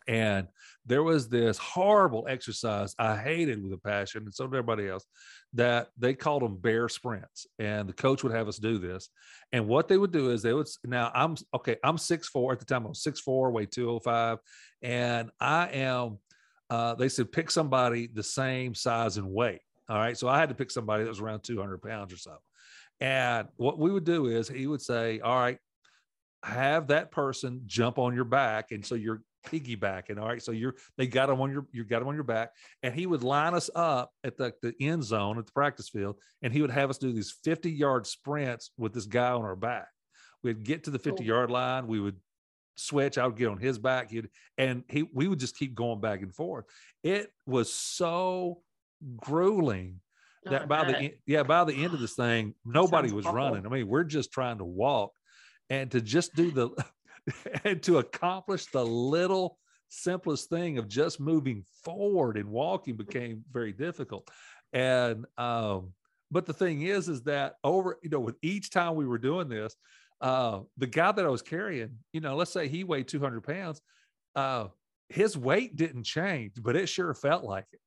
[0.07, 0.47] and
[0.85, 5.07] there was this horrible exercise I hated with a passion, and so did everybody else,
[5.55, 7.47] that they called them bear sprints.
[7.59, 9.09] And the coach would have us do this.
[9.53, 12.59] And what they would do is they would now I'm okay, I'm six four at
[12.59, 14.39] the time, I was six four, weigh 205,
[14.83, 16.19] and I am
[16.69, 19.61] uh, they said pick somebody the same size and weight.
[19.89, 20.17] All right.
[20.17, 22.37] So I had to pick somebody that was around 200 pounds or so.
[23.01, 25.59] And what we would do is he would say, All right,
[26.43, 28.73] have that person jump on your back.
[28.73, 30.19] And so you're piggybacking.
[30.19, 30.43] All right.
[30.43, 32.51] So you're they got him on your you got him on your back.
[32.83, 36.17] And he would line us up at the, the end zone at the practice field,
[36.43, 39.57] and he would have us do these 50 yard sprints with this guy on our
[39.57, 39.89] back.
[40.43, 42.17] We'd get to the 50 yard line, we would
[42.75, 44.29] switch, I would get on his back, he'd
[44.59, 46.65] and he we would just keep going back and forth.
[47.03, 48.63] It was so
[49.17, 50.01] grueling
[50.45, 53.37] that by the yeah by the end of this thing nobody was awful.
[53.37, 55.13] running i mean we're just trying to walk
[55.73, 56.69] and to just do the
[57.65, 59.59] and to accomplish the little
[59.89, 64.29] simplest thing of just moving forward and walking became very difficult.
[64.75, 65.95] And um,
[66.31, 69.49] but the thing is, is that over, you know, with each time we were doing
[69.49, 69.75] this,
[70.21, 73.81] uh, the guy that I was carrying, you know, let's say he weighed 200 pounds,
[74.37, 74.67] uh,
[75.09, 77.81] his weight didn't change, but it sure felt like it,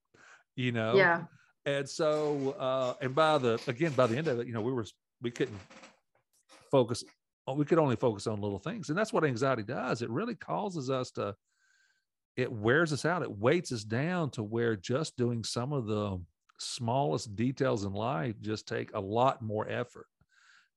[0.55, 0.95] you know?
[0.95, 1.23] Yeah.
[1.67, 4.73] And so, uh, and by the, again, by the end of it, you know, we
[4.73, 4.85] were,
[5.21, 5.59] we couldn't
[6.69, 7.03] focus
[7.53, 8.89] we could only focus on little things.
[8.89, 10.01] And that's what anxiety does.
[10.01, 11.35] It really causes us to,
[12.35, 13.21] it wears us out.
[13.21, 16.19] It weights us down to where just doing some of the
[16.57, 20.07] smallest details in life just take a lot more effort.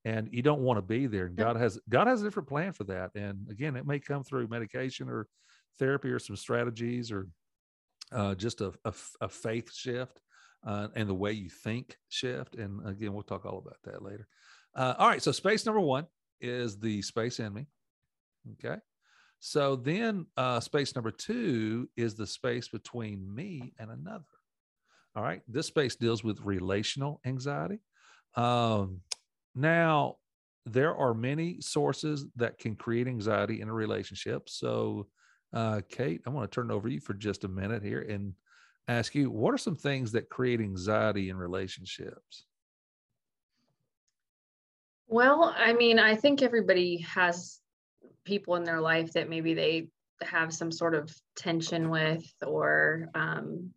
[0.05, 1.27] And you don't want to be there.
[1.27, 3.11] And God has God has a different plan for that.
[3.15, 5.27] And again, it may come through medication or
[5.79, 7.29] therapy or some strategies or
[8.13, 10.21] uh, just a, a, a, faith shift
[10.67, 12.55] uh, and the way you think shift.
[12.55, 14.27] And again, we'll talk all about that later.
[14.75, 15.23] Uh, all right.
[15.23, 16.07] So space number one
[16.41, 17.67] is the space in me.
[18.53, 18.79] Okay.
[19.41, 24.25] So then uh, space number two is the space between me and another.
[25.15, 25.43] All right.
[25.49, 27.81] This space deals with relational anxiety.
[28.35, 29.01] Um,
[29.55, 30.17] now
[30.67, 34.49] there are many sources that can create anxiety in a relationship.
[34.49, 35.09] So,
[35.53, 38.35] uh, Kate, I want to turn over you for just a minute here and
[38.87, 42.45] ask you what are some things that create anxiety in relationships?
[45.09, 47.61] Well, I mean, I think everybody has
[48.25, 49.89] people in their life that maybe they
[50.23, 53.71] have some sort of tension with, or, um,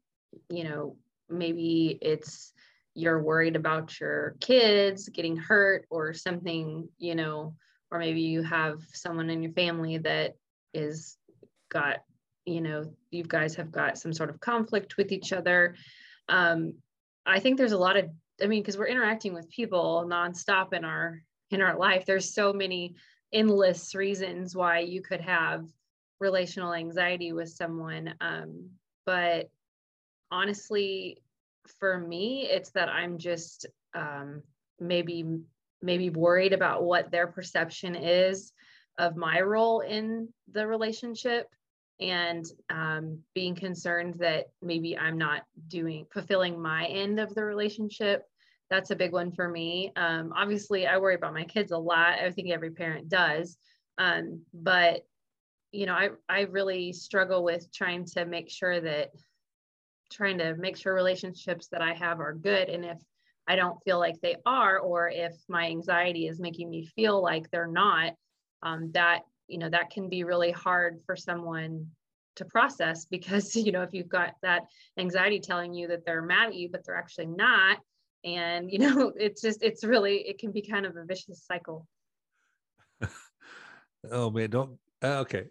[0.50, 0.98] you know,
[1.30, 2.52] maybe it's
[2.94, 7.56] you're worried about your kids getting hurt or something, you know,
[7.90, 10.36] or maybe you have someone in your family that
[10.74, 11.18] is
[11.70, 12.04] got,
[12.46, 15.76] you know, you guys have got some sort of conflict with each other.
[16.28, 16.74] Um,
[17.26, 18.10] I think there's a lot of
[18.42, 22.06] I mean, because we're interacting with people nonstop in our in our life.
[22.06, 22.96] There's so many
[23.34, 25.66] endless reasons why you could have
[26.20, 28.14] relational anxiety with someone.
[28.22, 28.70] Um,
[29.06, 29.50] but
[30.32, 31.22] honestly,
[31.80, 34.42] for me, it's that I'm just um,
[34.80, 35.26] maybe
[35.82, 38.54] maybe worried about what their perception is
[39.00, 41.48] of my role in the relationship
[42.00, 48.24] and um, being concerned that maybe I'm not doing fulfilling my end of the relationship.
[48.72, 49.92] That's a big one for me.
[49.98, 52.20] Um, obviously, I worry about my kids a lot.
[52.20, 53.58] I think every parent does.
[53.98, 55.02] Um, but
[55.74, 59.10] you know, I I really struggle with trying to make sure that
[60.10, 62.70] trying to make sure relationships that I have are good.
[62.70, 62.98] And if
[63.46, 67.52] I don't feel like they are, or if my anxiety is making me feel like
[67.52, 68.14] they're not,
[68.64, 71.88] um, that you know that can be really hard for someone
[72.38, 74.62] to process because you know if you've got that
[74.98, 77.78] anxiety telling you that they're mad at you but they're actually not
[78.24, 81.88] and you know it's just it's really it can be kind of a vicious cycle
[84.12, 85.46] oh man don't uh, okay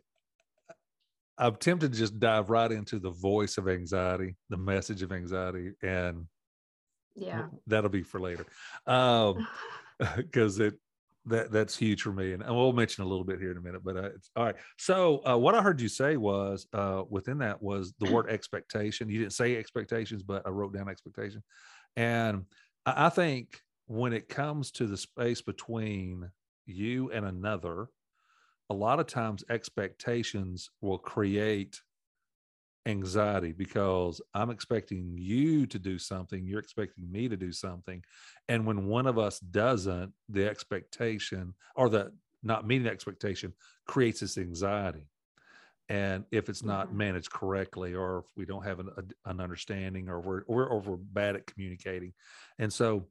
[1.39, 5.73] i'm tempted to just dive right into the voice of anxiety the message of anxiety
[5.83, 6.27] and
[7.17, 8.47] yeah that'll be for later
[8.87, 9.47] um
[10.17, 10.75] because it
[11.27, 13.61] that that's huge for me, and, and we'll mention a little bit here in a
[13.61, 13.83] minute.
[13.85, 14.55] But uh, it's all right.
[14.79, 19.09] So uh, what I heard you say was uh, within that was the word expectation.
[19.09, 21.43] You didn't say expectations, but I wrote down expectation,
[21.97, 22.45] and
[22.87, 26.31] I, think when it comes to the space between
[26.67, 27.89] you and another,
[28.71, 31.81] a lot of times expectations will create
[32.87, 38.03] anxiety because I'm expecting you to do something, you're expecting me to do something.
[38.49, 43.53] And when one of us doesn't, the expectation or the not meeting the expectation
[43.87, 45.07] creates this anxiety.
[45.91, 46.97] And if it's not mm-hmm.
[46.97, 50.81] managed correctly, or if we don't have an, a, an understanding, or we're, or, or
[50.81, 52.15] we're bad at communicating.
[52.59, 53.09] And so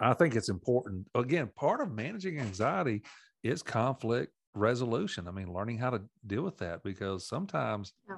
[0.00, 1.06] I think it's important.
[1.14, 3.02] Again, part of managing anxiety
[3.44, 5.28] is conflict resolution.
[5.28, 8.16] I mean, learning how to deal with that because sometimes yeah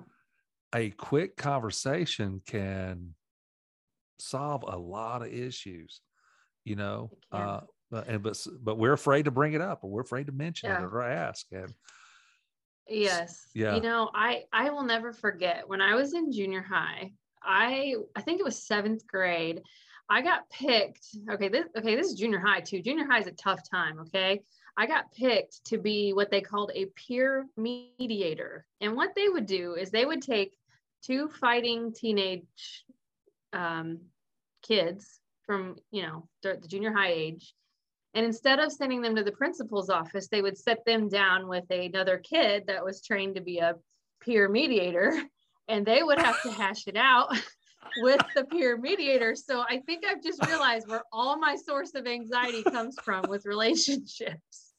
[0.74, 3.14] a quick conversation can
[4.18, 6.00] solve a lot of issues
[6.64, 7.60] you know uh
[8.06, 10.78] and but but we're afraid to bring it up or we're afraid to mention yeah.
[10.78, 11.72] it or ask and
[12.88, 17.10] yes yeah you know i i will never forget when i was in junior high
[17.42, 19.62] i i think it was seventh grade
[20.08, 23.32] i got picked okay this okay this is junior high too junior high is a
[23.32, 24.42] tough time okay
[24.76, 28.66] I got picked to be what they called a peer mediator.
[28.80, 30.56] And what they would do is they would take
[31.02, 32.84] two fighting teenage
[33.52, 34.00] um,
[34.62, 37.54] kids from you know the junior high age
[38.14, 41.68] and instead of sending them to the principal's office they would set them down with
[41.70, 43.74] another kid that was trained to be a
[44.20, 45.20] peer mediator
[45.68, 47.28] and they would have to hash it out
[47.98, 49.34] with the peer mediator.
[49.34, 53.46] So i think i've just realized where all my source of anxiety comes from with
[53.46, 54.72] relationships.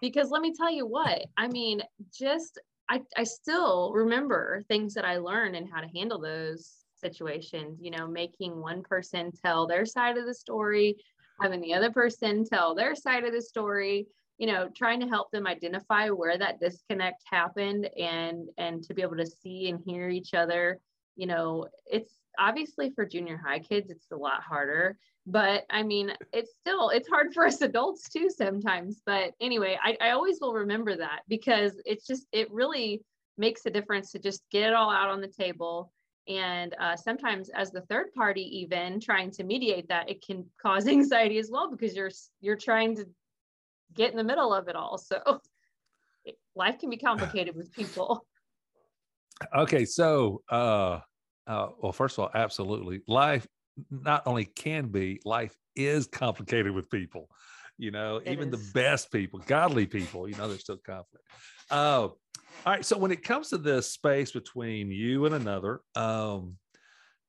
[0.00, 2.58] Because let me tell you what i mean just
[2.88, 7.90] I, I still remember things that I learned and how to handle those situations, you
[7.90, 10.96] know, making one person tell their side of the story,
[11.40, 14.06] having the other person tell their side of the story,
[14.38, 19.02] you know, trying to help them identify where that disconnect happened and and to be
[19.02, 20.80] able to see and hear each other.
[21.16, 26.12] You know, it's obviously for junior high kids, it's a lot harder but i mean
[26.32, 30.54] it's still it's hard for us adults too sometimes but anyway I, I always will
[30.54, 33.02] remember that because it's just it really
[33.36, 35.92] makes a difference to just get it all out on the table
[36.28, 40.86] and uh, sometimes as the third party even trying to mediate that it can cause
[40.88, 42.10] anxiety as well because you're
[42.40, 43.06] you're trying to
[43.94, 45.40] get in the middle of it all so
[46.54, 48.26] life can be complicated with people
[49.56, 50.98] okay so uh
[51.46, 53.02] uh, well, first of all, absolutely.
[53.06, 53.46] Life
[53.90, 57.28] not only can be, life is complicated with people.
[57.78, 58.72] You know, it even is.
[58.72, 61.26] the best people, godly people, you know, there's still conflict.
[61.70, 62.08] Uh,
[62.64, 62.84] all right.
[62.84, 66.56] So when it comes to this space between you and another, um,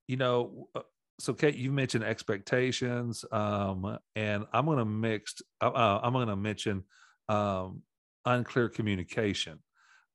[0.08, 0.82] you know, uh,
[1.20, 5.42] so Kate, you mentioned expectations, um, and I'm going to mix.
[5.62, 6.84] Uh, uh, I'm going to mention
[7.28, 7.82] um,
[8.26, 9.60] unclear communication,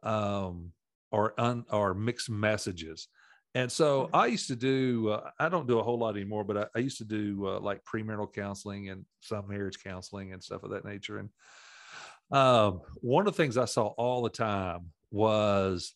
[0.02, 0.72] um,
[1.10, 3.08] or un, or mixed messages.
[3.54, 4.10] And so Mhm.
[4.14, 5.10] I used to do.
[5.10, 7.60] Uh, I don't do a whole lot anymore, but I, I used to do uh,
[7.60, 11.18] like premarital counseling and some marriage counseling and stuff of that nature.
[11.18, 11.28] And
[12.30, 15.94] um, one of the things I saw all the time was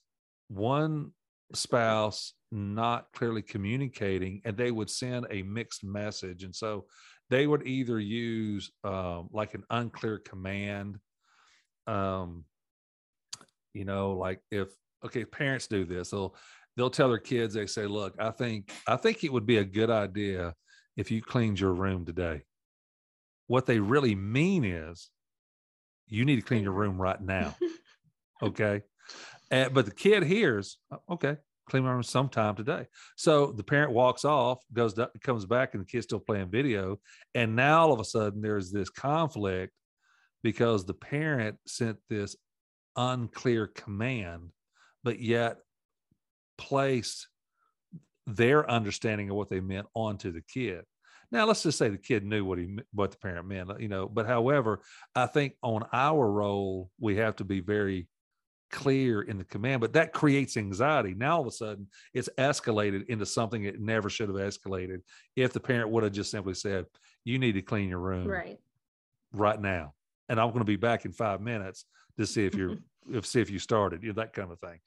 [0.49, 1.11] one
[1.53, 6.45] spouse not clearly communicating and they would send a mixed message.
[6.45, 6.87] And so
[7.31, 10.99] they would either use um, like an unclear command
[11.89, 12.45] um,
[13.73, 14.69] you know like if
[15.05, 16.35] okay parents do this they'll
[16.77, 19.65] they'll tell their kids they say look i think i think it would be a
[19.65, 20.55] good idea
[20.97, 22.43] if you cleaned your room today.
[23.49, 25.11] What they really mean is
[26.09, 27.55] you need to clean your room right now
[28.43, 28.83] okay
[29.51, 31.37] and, but the kid hears "Oh, okay
[31.69, 32.87] clean my room sometime today.
[33.17, 36.99] So the parent walks off goes to, comes back and the kid's still playing video.
[37.35, 39.73] And now all of a sudden there's this conflict
[40.43, 42.37] because the parent sent this
[42.97, 44.51] unclear command
[45.05, 45.59] but yet
[46.57, 47.29] placed
[48.27, 50.85] their understanding of what they meant onto the kid.
[51.31, 54.07] Now let's just say the kid knew what he what the parent meant you know
[54.09, 54.83] but however
[55.17, 58.07] i think on our role we have to be very
[58.71, 63.07] clear in the command but that creates anxiety now all of a sudden it's escalated
[63.09, 65.01] into something it never should have escalated
[65.37, 66.85] if the parent would have just simply said
[67.25, 68.59] you need to clean your room right.
[69.33, 69.95] right now
[70.29, 71.85] and i'm going to be back in five minutes
[72.17, 72.77] to see if you're
[73.13, 74.79] if see if you started you know that kind of thing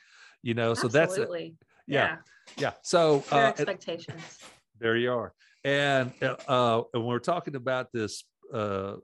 [0.41, 1.21] you know so that's it.
[1.21, 1.55] Absolutely.
[1.87, 2.17] yeah
[2.57, 4.39] yeah so Their uh, expectations.
[4.79, 8.95] there you are and uh, uh and when we're talking about this uh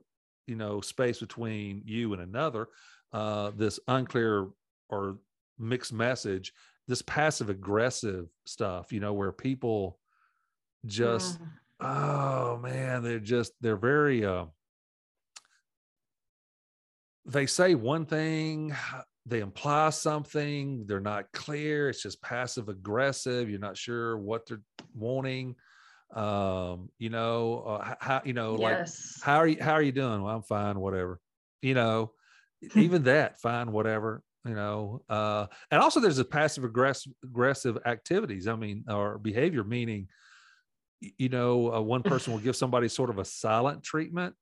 [0.46, 2.68] you know space between you and another
[3.12, 4.48] uh this unclear
[4.88, 5.18] or
[5.58, 6.52] mixed message
[6.88, 9.98] this passive aggressive stuff you know where people
[10.84, 11.48] just Mm.
[11.80, 14.46] oh man they're just they're very uh
[17.24, 18.74] they say one thing
[19.26, 24.62] they imply something they're not clear it's just passive aggressive you're not sure what they're
[24.94, 25.56] wanting
[26.14, 28.78] um you know uh, how you know like
[29.22, 31.18] how are you how are you doing well i'm fine whatever
[31.62, 32.12] you know
[32.76, 38.46] even that fine whatever you know uh and also there's a passive aggressive aggressive activities
[38.46, 40.08] i mean or behavior meaning
[41.00, 44.34] you know uh, one person will give somebody sort of a silent treatment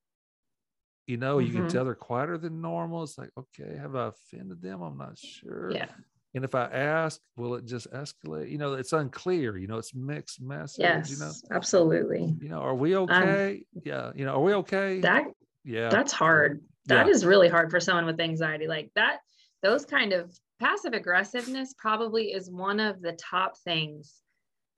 [1.07, 1.69] you know you can Mhm.
[1.69, 5.71] tell they're quieter than normal it's like okay have i offended them i'm not sure
[5.73, 5.88] yeah.
[6.35, 9.95] and if i ask will it just escalate you know it's unclear you know it's
[9.95, 11.11] mixed message Yes.
[11.11, 12.35] you know Absolutely.
[12.40, 15.27] you know are we okay yeah you know are we okay That
[15.64, 16.62] yeah that's hard.
[16.87, 17.29] That is Yeah.
[17.31, 18.67] really hard for someone with anxiety.
[18.67, 19.21] Like that,
[19.64, 24.22] those kind of passive aggressiveness probably is one of the top things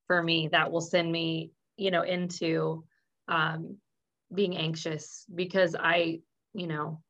[0.06, 2.84] for me that will send me, you know, into
[3.28, 3.76] um,
[4.32, 6.20] being anxious because I,
[6.54, 7.02] you know,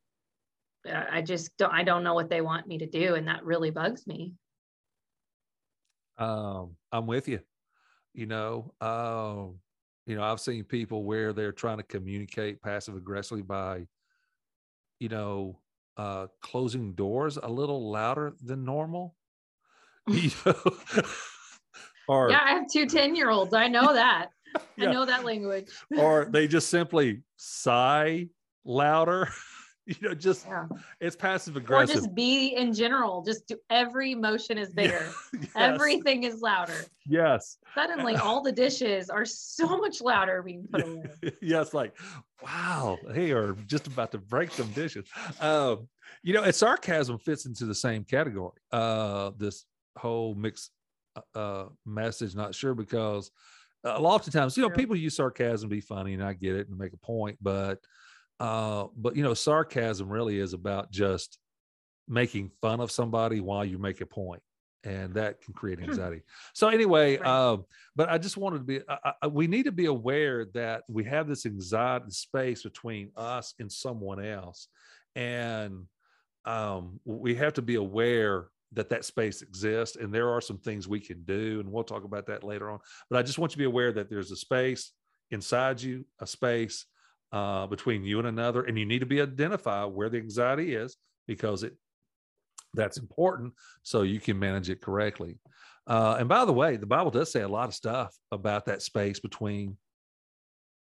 [0.85, 3.13] I just don't, I don't know what they want me to do.
[3.13, 4.33] And that really bugs me.
[6.17, 7.39] um i'm with you
[8.15, 9.59] you know um
[10.07, 13.85] you know i've seen people where they're trying to communicate passive aggressively by
[14.99, 15.59] you know
[15.97, 19.15] uh closing doors a little louder than normal
[20.07, 20.53] you know
[22.07, 22.39] or Yeah.
[22.43, 23.53] I have two 10 year olds.
[23.53, 24.29] I know that.
[24.77, 24.89] Yeah.
[24.89, 25.69] I know that language.
[25.97, 28.27] or they just simply sigh
[28.63, 29.29] louder
[30.01, 30.67] you know just Yeah.
[30.99, 33.23] it's passive aggressive Or just be in general.
[33.23, 35.09] Just do every motion is bigger.
[35.33, 35.49] yes.
[35.55, 36.75] Everything is louder.
[37.05, 41.05] yes Suddenly, all the dishes are so much louder being put away.
[41.41, 41.95] yes, like,
[42.43, 45.07] wow, they are just about to break some dishes.
[45.39, 45.87] Um,
[46.23, 48.59] you know, and sarcasm fits into the same category.
[48.71, 49.65] Uh, this
[49.97, 50.71] whole mixed
[51.15, 53.31] uh, uh, message, not sure because
[53.83, 56.55] a lot of times you know, people use sarcasm to be funny, and I get
[56.55, 57.79] it and make a point, but
[58.39, 61.39] uh, but you know, sarcasm really is about just
[62.07, 64.41] making fun of somebody while you make a point
[64.83, 65.85] and that can create Hmm.
[65.85, 66.21] anxiety
[66.53, 67.27] so anyway Right.
[67.27, 67.65] um
[67.95, 71.03] but i just wanted to be I, I, we need to be aware that we
[71.05, 74.67] have this anxiety space between us and someone else
[75.15, 75.85] and
[76.45, 80.87] um we have to be aware that that space exists and there are some things
[80.87, 82.79] we can do and we'll talk about that later on
[83.09, 84.93] but i just want you to be aware that there's a space
[85.31, 86.85] inside you a space
[87.31, 90.97] uh, between you and another and you need to be identify where the anxiety is
[91.27, 91.75] because it
[92.73, 93.53] that's important
[93.83, 95.37] so you can manage it correctly.
[95.87, 98.81] Uh, and by the way the bible does say a lot of stuff about that
[98.81, 99.77] space between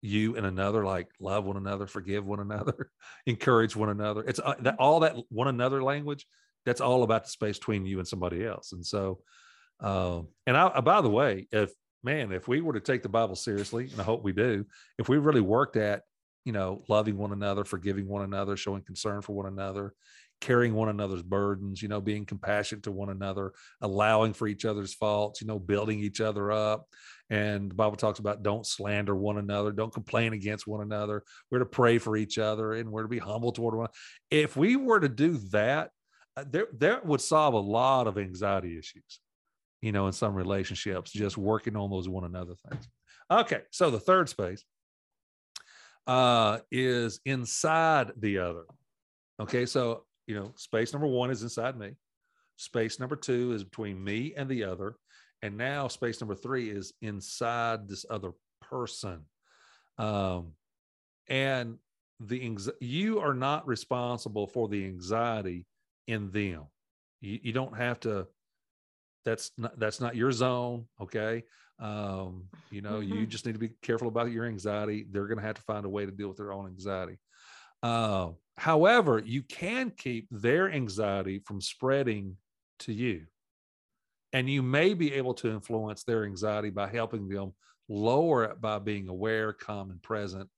[0.03, 2.91] you and another like love one another forgive one another
[3.27, 4.23] encourage one another.
[4.23, 6.27] It's uh, that all that one another language
[6.65, 8.73] that's all about the space between you and somebody else.
[8.73, 9.21] And so
[9.81, 11.71] um and I, by the way if
[12.07, 14.65] man, if we were to take the Bible seriously, and I hope we do,
[14.97, 16.03] if we really worked at,
[16.47, 19.93] you know, loving one another, forgiving one another, showing concern for one another,
[20.41, 24.95] carrying one another's burdens, you know, being compassionate to one another, allowing for each other's
[24.95, 26.87] faults, you know, building each other up.
[27.31, 31.25] And the Bible talks about don't slander one another, don't complain against one another.
[31.51, 33.89] We're to pray for each other and we're to be humble toward one.
[34.31, 35.91] If we were to do that,
[36.37, 39.21] uh, there that would solve a lot of anxiety issues,
[39.83, 42.87] you know, in some relationships, just working on those one another things.
[43.33, 44.65] Okay, so the third space
[46.07, 48.65] uh, is inside the other.
[49.41, 51.93] Okay, so you know, space number one is inside me.
[52.57, 54.97] Space number two is between me and the other.
[55.43, 58.33] And now space number three is inside this other
[58.63, 59.21] person.
[59.99, 60.53] Um,
[61.29, 61.79] and
[62.21, 65.67] the you are not responsible for the anxiety
[66.07, 66.65] in them.
[67.21, 68.27] You, you don't have to.
[69.25, 70.87] That's not that's not your zone.
[71.01, 71.45] Okay.
[71.79, 73.15] Um, you know, mm-hmm.
[73.15, 75.07] you just need to be careful about your anxiety.
[75.11, 77.19] They're going to have to find a way to deal with their own anxiety.
[77.83, 82.37] Uh, however, you can keep their anxiety from spreading
[82.81, 83.27] to you.
[84.33, 87.53] And you may be able to influence their anxiety by helping them
[87.89, 90.49] lower it by being aware, calm, and present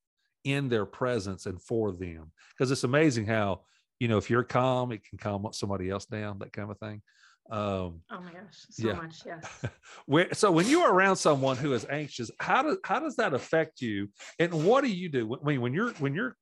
[0.45, 2.33] in their presence and for them.
[2.57, 3.63] Because it's amazing how,
[4.01, 7.03] you know, if you're calm, it can calm somebody else down, that kind of thing.
[7.51, 8.93] Um, oh my gosh, so yeah.
[8.95, 9.65] much, yes.
[10.07, 13.33] Where, so when you are around someone who is anxious, how does how does that
[13.33, 14.09] affect you?
[14.39, 15.35] And what do you do?
[15.35, 16.37] I mean, when you're when you're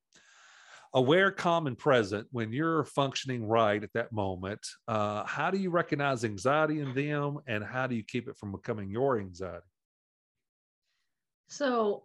[0.96, 4.66] aware, calm, and present when you're functioning right at that moment.
[4.88, 8.50] Uh, how do you recognize anxiety in them, and how do you keep it from
[8.50, 9.66] becoming your anxiety?
[11.48, 12.04] So,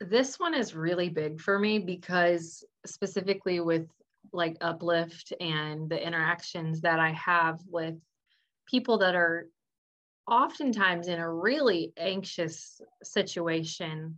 [0.00, 3.88] this one is really big for me because specifically with
[4.32, 7.94] like uplift and the interactions that I have with
[8.66, 9.48] people that are
[10.26, 14.16] oftentimes in a really anxious situation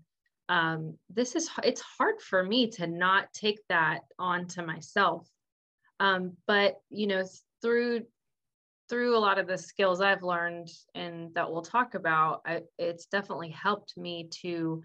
[0.48, 5.28] um, this is it's hard for me to not take that onto myself.
[5.98, 7.24] Um, but you know
[7.62, 8.02] through
[8.88, 13.06] through a lot of the skills i've learned and that we'll talk about I, it's
[13.06, 14.82] definitely helped me to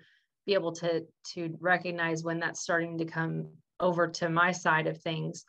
[0.47, 3.49] be able to to recognize when that's starting to come
[3.81, 5.43] over to my side of things.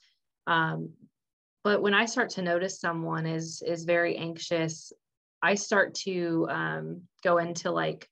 [0.47, 0.91] Um,
[1.65, 4.93] but when i start to notice someone is is very anxious
[5.43, 8.09] i start to um, go into like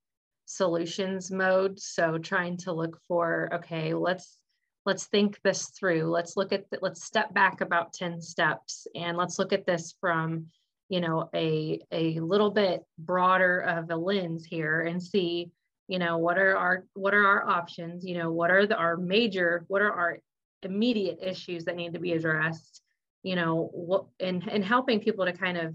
[0.51, 1.79] solutions mode.
[1.79, 4.37] So trying to look for okay let's
[4.85, 6.11] let's think this through.
[6.11, 10.47] Let's look at let's step back about 10 steps and let's look at this from
[10.89, 15.51] you know a a little bit broader of a lens here and see
[15.91, 18.07] you know what are our what are our options?
[18.07, 20.19] You know what are the our major what are our
[20.63, 22.81] immediate issues that need to be addressed?
[23.25, 25.75] You know what and and helping people to kind of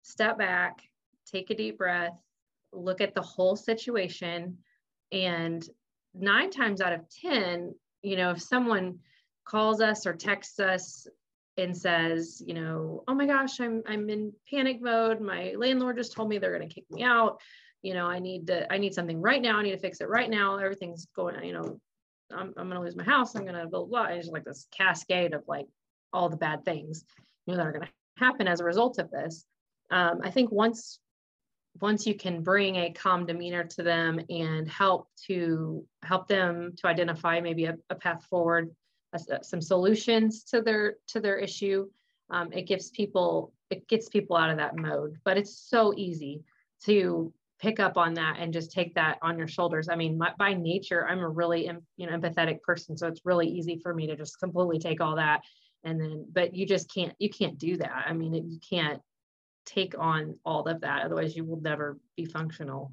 [0.00, 0.78] step back
[1.30, 2.18] take a deep breath
[2.72, 4.56] look at the whole situation.
[5.12, 5.62] And
[6.14, 9.00] nine times out of ten you know if someone
[9.44, 11.06] calls us or texts us
[11.58, 15.20] and says you know oh my gosh i'm i'm in panic mode.
[15.20, 17.42] My landlord just told me they're going to kick me out
[17.82, 20.08] you know i need to i need something right now i need to fix it
[20.08, 21.78] right now everything's going you know
[22.32, 25.42] i'm, I'm to lose my house i'm to blah, blah it's like this cascade of
[25.46, 25.66] like
[26.12, 27.04] all the bad things
[27.46, 29.44] you know that are to happen as a result of this.
[29.90, 30.98] Um, i think once
[31.80, 36.88] once you can bring a calm demeanor to them and help to help them to
[36.88, 38.74] identify maybe a, a path forward
[39.12, 41.86] a, some solutions to their to their issue
[42.30, 45.18] um, it gives people it gets people out of that mode.
[45.24, 46.42] But it's so easy
[46.84, 50.30] to pick up on that and just take that on your shoulders i mean my,
[50.38, 54.06] by nature i'm a really you know empathetic person so it's really easy for me
[54.06, 55.40] to just completely take all that
[55.84, 59.00] and then but you just can't you can't do that i mean you can't
[59.68, 61.04] take on all of that.
[61.04, 62.92] Otherwise, you will never be functional.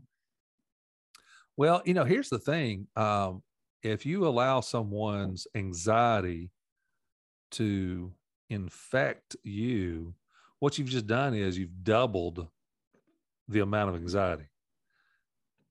[1.57, 2.87] Well, you know, here's the thing.
[2.97, 3.41] Um,
[3.81, 6.51] if you allow someone's anxiety
[7.51, 8.11] to
[8.49, 10.13] infect you,
[10.59, 12.47] what you've just done is you've doubled
[13.47, 14.45] the amount of anxiety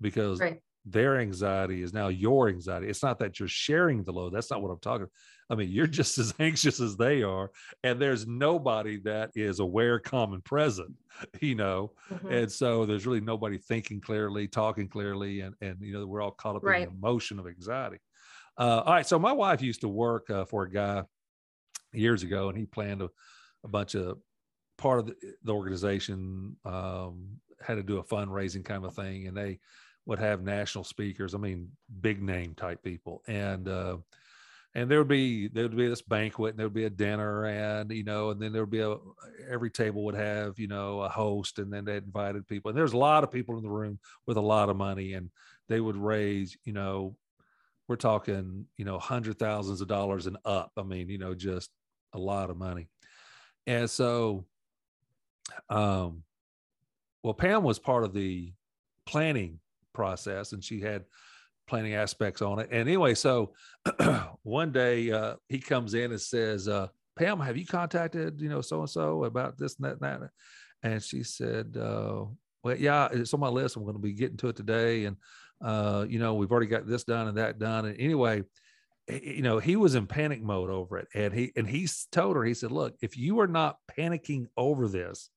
[0.00, 2.88] because right their anxiety is now your anxiety.
[2.88, 4.34] It's not that you're sharing the load.
[4.34, 5.06] That's not what I'm talking.
[5.48, 7.50] I mean, you're just as anxious as they are,
[7.82, 10.92] and there's nobody that is aware, calm, and present.
[11.40, 12.30] You know, mm-hmm.
[12.30, 16.32] and so there's really nobody thinking clearly, talking clearly, and and you know we're all
[16.32, 16.82] caught up right.
[16.82, 17.98] in the emotion of anxiety.
[18.58, 21.02] Uh, all right, so my wife used to work uh, for a guy
[21.92, 23.08] years ago, and he planned a,
[23.64, 24.18] a bunch of
[24.76, 25.14] part of the,
[25.44, 29.58] the organization um, had to do a fundraising kind of thing, and they
[30.06, 31.34] would have national speakers.
[31.34, 33.22] I mean, big name type people.
[33.26, 33.96] And uh,
[34.74, 37.46] and there would be there would be this banquet and there would be a dinner
[37.46, 38.96] and you know and then there would be a
[39.48, 42.92] every table would have you know a host and then they invited people and there's
[42.92, 45.30] a lot of people in the room with a lot of money and
[45.68, 47.16] they would raise you know
[47.88, 51.70] we're talking you know hundred thousands of dollars and up i mean you know just
[52.14, 52.88] a lot of money
[53.66, 54.44] and so
[55.70, 56.22] um
[57.22, 58.52] well pam was part of the
[59.06, 59.60] planning
[59.94, 61.04] process and she had
[61.66, 62.68] planning aspects on it.
[62.70, 63.52] And anyway, so
[64.42, 68.60] one day uh, he comes in and says, uh, Pam, have you contacted, you know,
[68.60, 70.30] so and so about this and that and that?
[70.82, 72.24] And she said, uh,
[72.62, 73.76] well, yeah, it's on my list.
[73.76, 75.04] I'm going to be getting to it today.
[75.04, 75.16] And,
[75.62, 77.86] uh, you know, we've already got this done and that done.
[77.86, 78.42] And anyway,
[79.08, 81.08] you know, he was in panic mode over it.
[81.14, 84.88] And he, and he told her, he said, look, if you are not panicking over
[84.88, 85.30] this,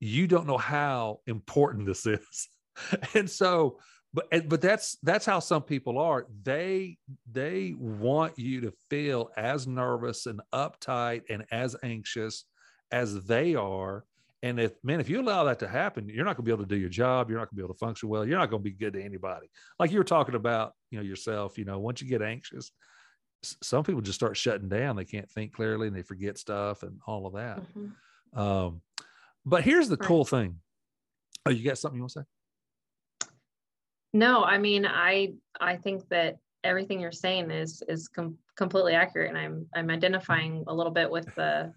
[0.00, 2.48] you don't know how important this is.
[3.14, 3.78] and so
[4.14, 6.26] but but that's that's how some people are.
[6.42, 6.98] They
[7.30, 12.44] they want you to feel as nervous and uptight and as anxious
[12.90, 14.04] as they are.
[14.42, 16.64] And if man if you allow that to happen you're not going to be able
[16.64, 17.30] to do your job.
[17.30, 18.26] You're not going to be able to function well.
[18.26, 19.48] You're not going to be good to anybody.
[19.78, 22.70] Like you were talking about you know yourself you know once you get anxious
[23.44, 24.94] some people just start shutting down.
[24.94, 27.60] They can't think clearly and they forget stuff and all of that.
[27.60, 28.38] Mm-hmm.
[28.38, 28.82] um,
[29.44, 30.06] but here's the right.
[30.06, 30.60] cool thing.
[31.46, 32.26] Oh you got something you want to say
[34.12, 39.30] no, I mean, I I think that everything you're saying is is com- completely accurate,
[39.30, 41.72] and I'm I'm identifying a little bit with the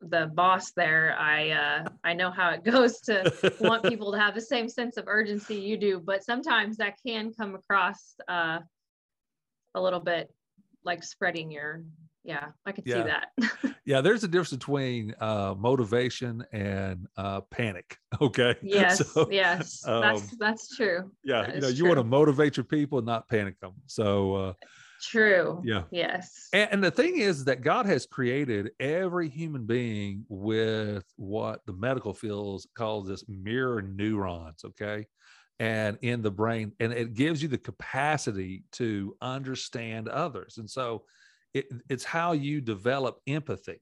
[0.00, 1.16] the boss there.
[1.18, 4.96] I uh, I know how it goes to want people to have the same sense
[4.96, 8.60] of urgency you do, but sometimes that can come across uh,
[9.74, 10.30] a little bit
[10.84, 11.82] like spreading your
[12.28, 12.96] yeah i could yeah.
[12.96, 13.74] see that.
[13.86, 18.54] Yeah there's a difference between uh, motivation and uh, panic okay?
[18.62, 21.10] Yes so, yes um, that's that's true.
[21.24, 24.52] yeah that you know you want to motivate your people not panic them so uh,
[25.00, 25.84] true yeah.
[25.90, 26.48] yes.
[26.52, 31.72] And, and the thing is that god has created every human being with what the
[31.72, 35.06] medical field calls this mirror neurons okay?
[35.60, 41.04] And in the brain and it gives you the capacity to understand others and so
[41.54, 43.80] it, it's how you develop empathy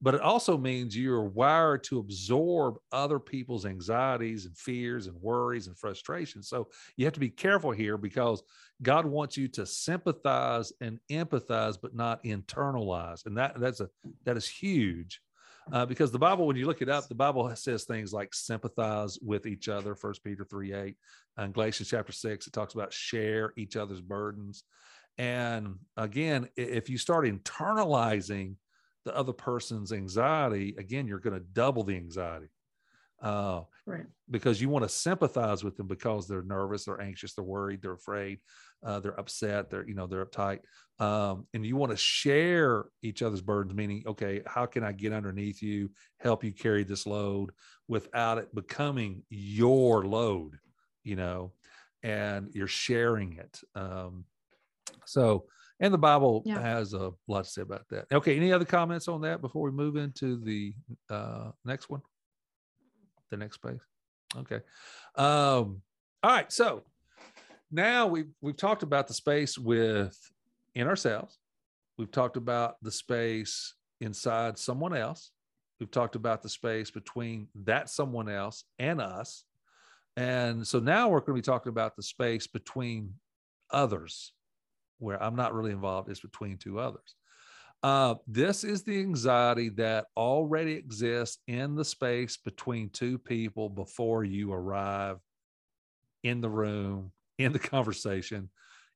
[0.00, 5.66] but it also means you're wired to absorb other people's anxieties and fears and worries
[5.66, 6.48] and frustrations.
[6.48, 8.42] So you have to be careful here because
[8.80, 13.26] God wants you to sympathize and empathize, but not internalize.
[13.26, 13.88] And that that's a
[14.24, 15.20] that is huge.
[15.70, 19.18] Uh, because the Bible, when you look it up, the Bible says things like sympathize
[19.20, 20.96] with each other, First Peter 3 8.
[21.36, 24.64] And Galatians chapter 6, it talks about share each other's burdens.
[25.18, 28.54] And again, if you start internalizing
[29.04, 32.48] the other person's anxiety, again, you're going to double the anxiety.
[33.20, 34.04] Uh, right.
[34.30, 37.92] Because you want to sympathize with them because they're nervous, they're anxious, they're worried, they're
[37.92, 38.38] afraid,
[38.84, 40.60] uh, they're upset, they're you know they're uptight,
[41.00, 43.74] um, and you want to share each other's burdens.
[43.74, 45.90] Meaning, okay, how can I get underneath you,
[46.20, 47.50] help you carry this load
[47.88, 50.58] without it becoming your load?
[51.02, 51.52] You know,
[52.04, 53.60] and you're sharing it.
[53.74, 54.26] Um,
[55.08, 55.44] so,
[55.80, 56.60] and the Bible yeah.
[56.60, 58.06] has a lot to say about that.
[58.12, 60.74] Okay, any other comments on that before we move into the
[61.08, 62.02] uh, next one?
[63.30, 63.80] The next space.
[64.36, 64.60] Okay.
[65.16, 65.82] Um,
[66.22, 66.52] all right.
[66.52, 66.82] So
[67.70, 70.16] now we've we've talked about the space with
[70.74, 71.38] in ourselves.
[71.96, 75.30] We've talked about the space inside someone else.
[75.80, 79.44] We've talked about the space between that someone else and us.
[80.16, 83.14] And so now we're going to be talking about the space between
[83.70, 84.32] others
[84.98, 87.14] where I'm not really involved is between two others.
[87.82, 94.24] Uh, this is the anxiety that already exists in the space between two people before
[94.24, 95.18] you arrive
[96.24, 98.50] in the room, in the conversation.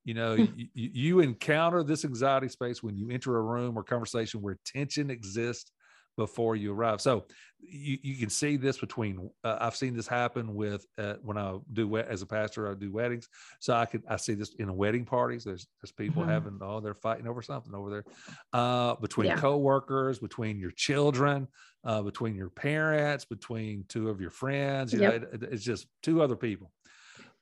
[0.05, 4.43] You know, you, you encounter this anxiety space when you enter a room or conversation
[4.43, 5.71] where tension exists
[6.17, 7.01] before you arrive.
[7.01, 7.25] So
[7.61, 11.59] you, you can see this between, uh, I've seen this happen with, uh, when I
[11.73, 13.29] do, as a pastor, I do weddings.
[13.61, 15.45] So I could, I see this in wedding parties.
[15.45, 16.33] There's, there's people mm-hmm.
[16.33, 18.05] having, oh, they're fighting over something over there,
[18.53, 19.37] uh, between yeah.
[19.37, 21.49] coworkers, between your children,
[21.85, 25.23] uh, between your parents, between two of your friends, you yep.
[25.23, 26.71] know, it, it's just two other people.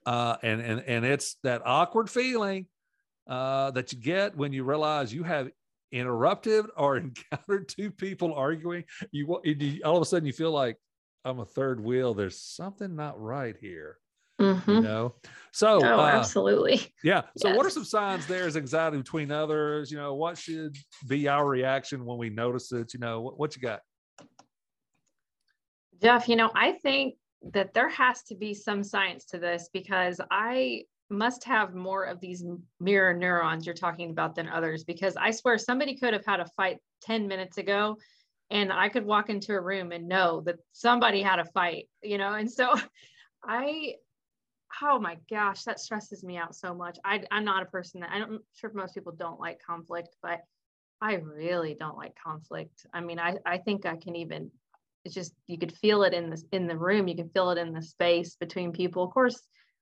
[0.07, 2.66] Uh, and, and, and it's that awkward feeling
[3.27, 5.51] uh, that you get when you realize you have
[5.93, 9.26] interrupted or encountered two people arguing, you
[9.84, 10.76] all of a sudden you feel like
[11.24, 12.14] I'm a third wheel.
[12.14, 13.99] There's something not right here.
[14.41, 14.70] Mm-hmm.
[14.70, 15.14] You know,
[15.53, 17.22] so oh, uh, absolutely, yeah.
[17.36, 17.57] So, yes.
[17.59, 19.91] what are some signs there is anxiety between others?
[19.91, 20.74] You know, what should
[21.07, 22.95] be our reaction when we notice it?
[22.95, 23.80] You know, what, what you got,
[26.01, 26.26] Jeff?
[26.26, 27.16] You know, I think
[27.53, 32.20] that there has to be some science to this because I must have more of
[32.20, 32.44] these
[32.78, 36.46] mirror neurons you're talking about than others because I swear somebody could have had a
[36.56, 37.96] fight 10 minutes ago
[38.50, 42.18] and I could walk into a room and know that somebody had a fight, you
[42.18, 42.34] know?
[42.34, 42.74] And so
[43.44, 43.94] I,
[44.82, 46.98] oh my gosh, that stresses me out so much.
[47.04, 50.16] I, I'm not a person that I don't, I'm sure most people don't like conflict,
[50.22, 50.40] but
[51.00, 52.86] I really don't like conflict.
[52.92, 54.50] I mean, I, I think I can even,
[55.04, 57.08] it's just, you could feel it in the, in the room.
[57.08, 59.02] You can feel it in the space between people.
[59.02, 59.40] Of course,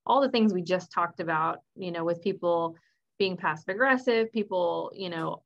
[0.09, 2.77] all the things we just talked about, you know, with people
[3.19, 5.43] being passive aggressive, people, you know,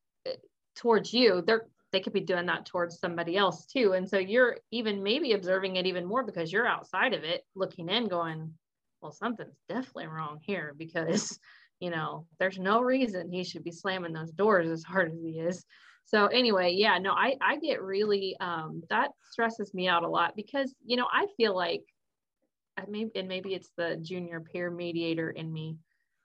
[0.77, 3.93] towards you, they're they could be doing that towards somebody else too.
[3.93, 7.91] And so you're even maybe observing it even more because you're outside of it, looking
[7.91, 8.55] in, going,
[9.03, 11.39] well, something's definitely wrong here because,
[11.81, 15.39] you know, there's no reason he should be slamming those doors as hard as he
[15.39, 15.65] is.
[16.07, 20.35] So anyway, yeah, no, I I get really um that stresses me out a lot
[20.35, 21.83] because, you know, I feel like
[22.77, 25.79] I may and maybe it's the junior peer mediator in me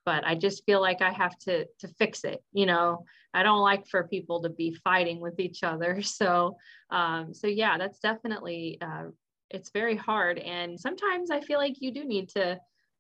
[0.08, 2.42] but I just feel like I have to to fix it.
[2.54, 6.02] You know, I don't like for people to be fighting with each other.
[6.02, 6.56] So,
[6.90, 9.08] um, so yeah, that's definitely uh,
[9.50, 12.58] it's very hard, and sometimes I feel like you do need to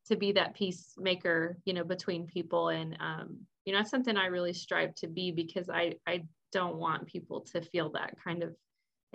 [0.08, 4.26] to be that peacemaker, you know, between people, and um, you know, that's something I
[4.26, 8.54] really strive to be because I I don't want people to feel that kind of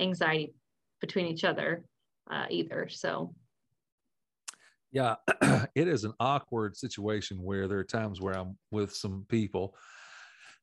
[0.01, 0.55] anxiety
[1.03, 1.85] between each other
[2.31, 2.89] uh, either.
[2.89, 3.35] So
[4.93, 5.17] yeah,
[5.75, 9.75] it is an awkward situation where there are times where I'm with some people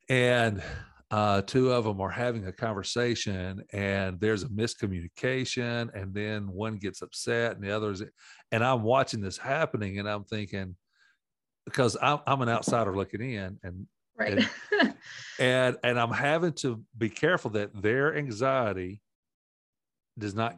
[0.07, 0.61] and
[1.11, 6.77] uh, two of them are having a conversation and there's a miscommunication and then one
[6.77, 8.03] gets upset and the others
[8.51, 10.75] and i'm watching this happening and i'm thinking
[11.65, 13.87] because i'm, I'm an outsider looking in and
[14.19, 14.47] right.
[14.71, 14.95] and,
[15.39, 19.01] and and i'm having to be careful that their anxiety
[20.15, 20.55] does not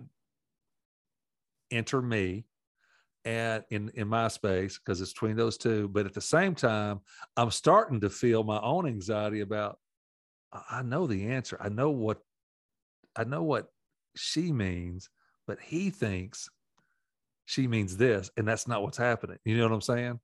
[1.72, 2.46] enter me
[3.26, 7.00] and in in my space because it's between those two but at the same time
[7.38, 9.78] i'm starting to feel my own anxiety about
[10.70, 11.58] i know the answer.
[11.62, 12.20] I know what
[13.16, 13.68] i know what
[14.16, 15.10] she means
[15.48, 16.50] but he thinks
[17.46, 19.38] she means this and that's not what's happening.
[19.46, 20.20] You know what i'm saying?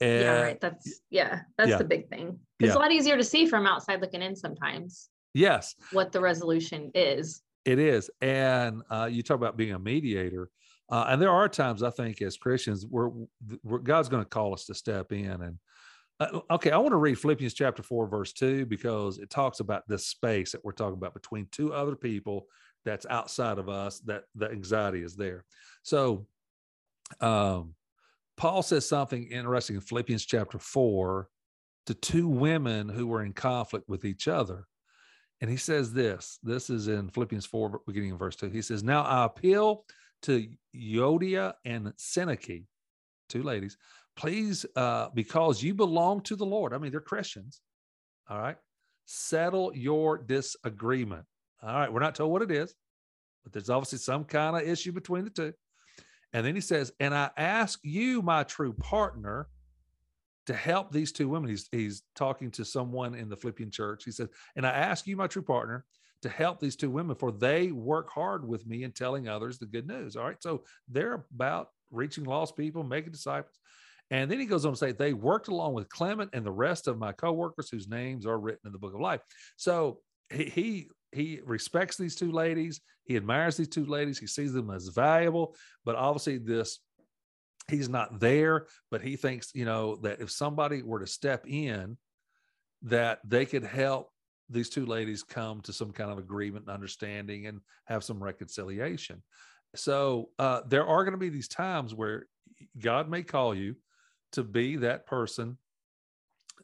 [0.00, 1.78] And, yeah right that's yeah that's yeah.
[1.78, 2.38] the big thing.
[2.60, 2.76] It's yeah.
[2.76, 5.08] a lot easier to see from outside looking in sometimes.
[5.32, 5.74] Yes.
[5.92, 7.42] What the resolution is.
[7.64, 10.50] It is and uh, you talk about being a mediator
[10.90, 13.10] uh, and there are times I think as Christians, we're,
[13.62, 15.42] we're God's going to call us to step in.
[15.42, 15.58] And
[16.20, 19.88] uh, okay, I want to read Philippians chapter four, verse two, because it talks about
[19.88, 22.46] this space that we're talking about between two other people
[22.84, 24.00] that's outside of us.
[24.00, 25.44] That the anxiety is there.
[25.82, 26.26] So,
[27.20, 27.74] um,
[28.36, 31.28] Paul says something interesting in Philippians chapter four
[31.86, 34.66] to two women who were in conflict with each other.
[35.40, 38.48] And he says this this is in Philippians 4, beginning in verse 2.
[38.48, 39.84] He says, Now I appeal
[40.24, 42.64] to Euodia and Syntyche,
[43.28, 43.76] two ladies,
[44.16, 46.72] please, uh, because you belong to the Lord.
[46.72, 47.60] I mean, they're Christians.
[48.28, 48.56] All right.
[49.06, 51.24] Settle your disagreement.
[51.62, 51.92] All right.
[51.92, 52.74] We're not told what it is,
[53.42, 55.52] but there's obviously some kind of issue between the two.
[56.32, 59.48] And then he says, And I ask you, my true partner,
[60.46, 61.48] to help these two women.
[61.48, 64.04] He's, he's talking to someone in the Philippian church.
[64.04, 65.84] He says, And I ask you, my true partner,
[66.24, 69.66] to help these two women, for they work hard with me in telling others the
[69.66, 70.16] good news.
[70.16, 70.42] All right.
[70.42, 73.58] So they're about reaching lost people, making disciples.
[74.10, 76.88] And then he goes on to say, they worked along with Clement and the rest
[76.88, 79.20] of my coworkers whose names are written in the book of life.
[79.56, 80.00] So
[80.32, 82.80] he, he, he respects these two ladies.
[83.04, 84.18] He admires these two ladies.
[84.18, 85.54] He sees them as valuable,
[85.84, 86.80] but obviously this,
[87.68, 91.96] he's not there, but he thinks, you know, that if somebody were to step in,
[92.82, 94.10] that they could help
[94.50, 99.22] these two ladies come to some kind of agreement and understanding and have some reconciliation.
[99.74, 102.26] So uh, there are going to be these times where
[102.78, 103.76] God may call you
[104.32, 105.58] to be that person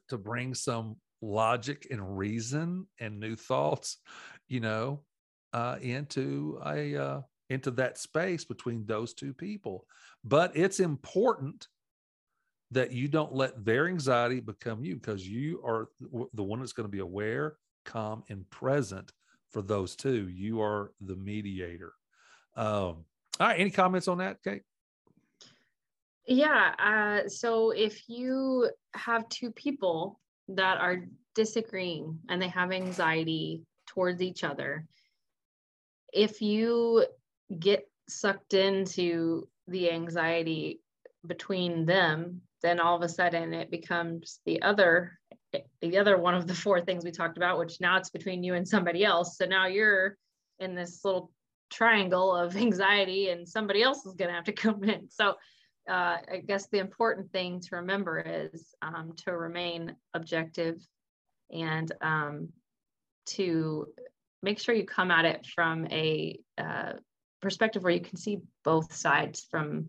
[0.09, 3.99] to bring some logic and reason and new thoughts,
[4.49, 5.03] you know,
[5.53, 9.87] uh, into a uh, into that space between those two people.
[10.24, 11.66] But it's important
[12.70, 15.89] that you don't let their anxiety become you because you are
[16.33, 19.12] the one that's going to be aware calm, and present
[19.51, 20.28] for those two.
[20.28, 21.93] You are the mediator.
[22.57, 23.05] Um,
[23.39, 23.59] all right.
[23.59, 24.62] Any comments on that, Kate?
[26.26, 26.74] Yeah.
[26.78, 31.05] Uh, so if you have two people that are
[31.35, 34.87] disagreeing and they have anxiety towards each other,
[36.12, 37.07] if you
[37.59, 40.81] get sucked into the anxiety
[41.26, 45.20] between them, then all of a sudden it becomes the other
[45.81, 48.55] the other one of the four things we talked about, which now it's between you
[48.55, 49.37] and somebody else.
[49.37, 50.17] So now you're
[50.59, 51.31] in this little
[51.71, 55.09] triangle of anxiety and somebody else is going to have to come in.
[55.11, 55.37] So
[55.89, 60.77] uh, I guess the important thing to remember is um, to remain objective
[61.51, 62.49] and um,
[63.27, 63.87] to
[64.43, 66.93] make sure you come at it from a uh,
[67.43, 69.87] perspective where you can see both sides from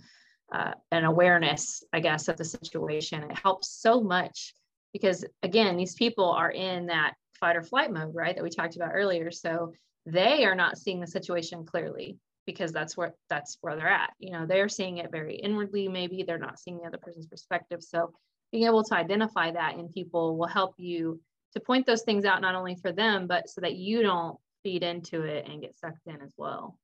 [0.52, 3.24] uh, an awareness, I guess, of the situation.
[3.24, 4.54] It helps so much
[4.94, 8.76] because, again, these people are in that fight or flight mode, right, that we talked
[8.76, 9.32] about earlier.
[9.32, 9.74] So
[10.06, 14.14] they are not seeing the situation clearly because that's where that's where they're at.
[14.20, 15.88] You know, they're seeing it very inwardly.
[15.88, 17.84] Maybe they're not seeing the other person's perspective.
[17.84, 18.14] So
[18.52, 21.20] being able to identify that in people will help you
[21.54, 24.84] to point those things out not only for them, but so that you don't feed
[24.84, 26.78] into it and get sucked in as well.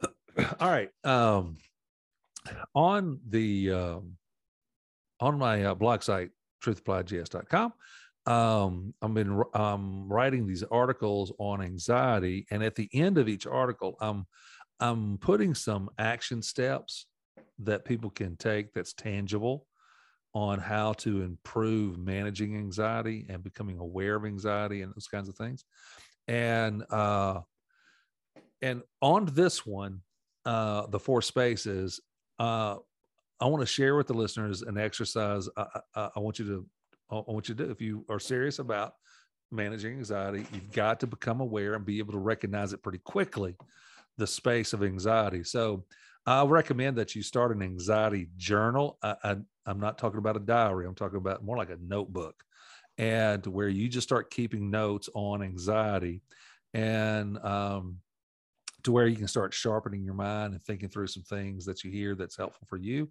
[0.60, 0.90] All right.
[1.04, 1.56] Um,
[2.74, 4.16] on the um,
[5.20, 6.30] on my uh, blog site,
[6.62, 7.72] truthappliedgs.com,
[8.26, 13.46] um, I've been um, writing these articles on anxiety, and at the end of each
[13.46, 14.26] article, I'm
[14.80, 17.06] I'm putting some action steps
[17.60, 19.66] that people can take that's tangible
[20.34, 25.36] on how to improve managing anxiety and becoming aware of anxiety and those kinds of
[25.36, 25.64] things.
[26.28, 27.40] And uh,
[28.60, 30.02] and on this one,
[30.44, 32.00] uh, the four spaces,
[32.38, 32.76] uh,
[33.40, 35.48] I want to share with the listeners an exercise.
[35.56, 36.66] I, I, I want you to
[37.10, 37.70] I want you to.
[37.70, 38.94] If you are serious about
[39.50, 43.56] managing anxiety, you've got to become aware and be able to recognize it pretty quickly,
[44.18, 45.42] the space of anxiety.
[45.42, 45.84] So
[46.26, 48.98] I recommend that you start an anxiety journal.
[49.02, 50.86] I, I, I'm not talking about a diary.
[50.86, 52.34] I'm talking about more like a notebook,
[52.98, 56.20] and where you just start keeping notes on anxiety,
[56.74, 58.00] and um,
[58.84, 61.90] to where you can start sharpening your mind and thinking through some things that you
[61.90, 63.10] hear that's helpful for you.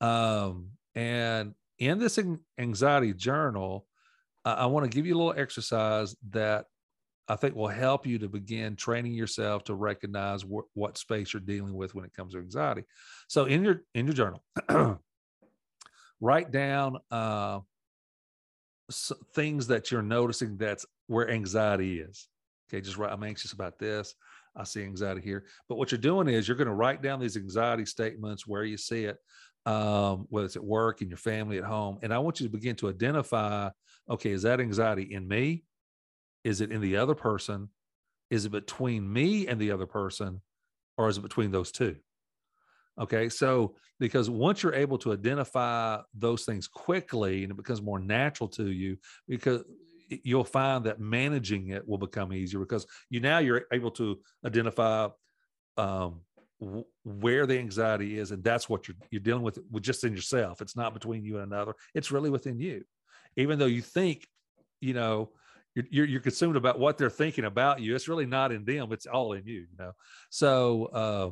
[0.00, 2.18] Um, and in this
[2.58, 3.86] anxiety journal,
[4.44, 6.66] I, want to give you a little exercise that
[7.28, 11.40] I think will help you to begin training yourself to recognize wh- what space you're
[11.40, 12.84] dealing with when it comes to anxiety.
[13.28, 14.42] So in your in your journal,
[16.20, 17.60] write down uh,
[19.34, 22.28] things that you're noticing that's where anxiety is.
[22.68, 23.12] Okay, just write.
[23.12, 24.14] I'm anxious about this.
[24.56, 25.44] I see anxiety here.
[25.68, 28.76] But what you're doing is you're going to write down these anxiety statements where you
[28.76, 29.18] see it,
[29.66, 31.98] um, whether it's at work, in your family, at home.
[32.02, 33.70] And I want you to begin to identify
[34.08, 35.62] okay, is that anxiety in me?
[36.42, 37.68] Is it in the other person?
[38.28, 40.40] Is it between me and the other person?
[40.98, 41.96] Or is it between those two?
[43.00, 47.98] Okay, so because once you're able to identify those things quickly and it becomes more
[47.98, 48.98] natural to you,
[49.28, 49.62] because
[50.10, 55.08] you'll find that managing it will become easier because you now you're able to identify
[55.76, 56.20] um,
[56.60, 60.14] w- where the anxiety is, and that's what you're you're dealing with with just in
[60.14, 60.60] yourself.
[60.60, 61.74] It's not between you and another.
[61.94, 62.84] It's really within you,
[63.36, 64.26] even though you think,
[64.80, 65.30] you know,
[65.74, 67.94] you're, you're, consumed about what they're thinking about you.
[67.94, 68.92] It's really not in them.
[68.92, 69.60] It's all in you.
[69.60, 69.92] You know,
[70.30, 70.86] so.
[70.92, 71.30] Uh,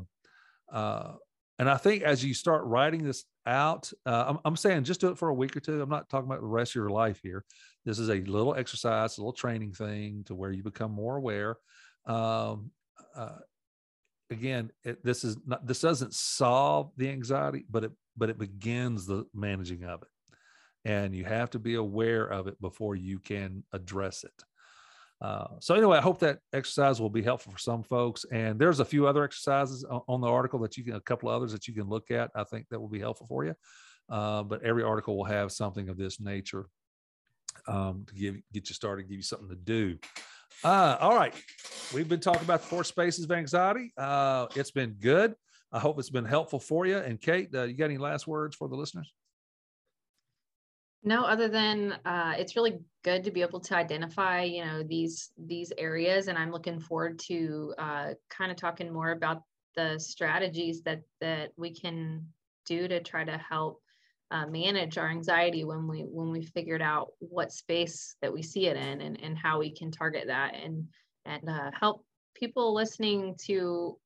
[0.77, 1.15] uh,
[1.59, 5.09] and I think as you start writing this out, uh, I'm, I'm, saying just do
[5.09, 5.81] it for a week or two.
[5.81, 7.45] I'm not talking about the rest of your life here.
[7.89, 11.57] This is a little exercise, a little training thing to where you become more aware.
[12.05, 12.71] Um,
[13.17, 13.39] uh,
[14.29, 19.07] again, it, this is not this doesn't solve the anxiety, but it but it begins
[19.07, 20.09] the managing of it,
[20.85, 24.45] and you have to be aware of it before you can address it.
[25.23, 28.27] Uh, so anyway, I hope that exercise will be helpful for some folks.
[28.31, 31.53] And there's a few other exercises on the article that you can, a couple others
[31.53, 32.31] that you can look at.
[32.35, 33.55] I think that will be helpful for you.
[34.11, 36.67] Uh, but every article will have something of this nature
[37.69, 39.99] um, to give get you started, give you something to do.
[40.65, 41.35] Uh, all right.
[41.95, 43.93] We've been talking about the four spaces of anxiety.
[43.97, 45.35] Uh, it's been good.
[45.71, 46.97] I hope it's been helpful for you.
[46.97, 49.13] And Kate, uh, you got any last words for the listeners?
[51.05, 55.31] No, other than uh, it's really good to be able to identify, you know, these
[55.39, 59.43] these areas, and I'm looking forward to uh, kind of talking more about
[59.77, 62.27] the strategies that that we can
[62.67, 63.81] do to try to help
[64.31, 68.67] uh, manage our anxiety when we when we figured out what space that we see
[68.67, 70.87] it in and, and how we can target that and
[71.25, 72.05] and uh, help
[72.35, 73.97] people listening to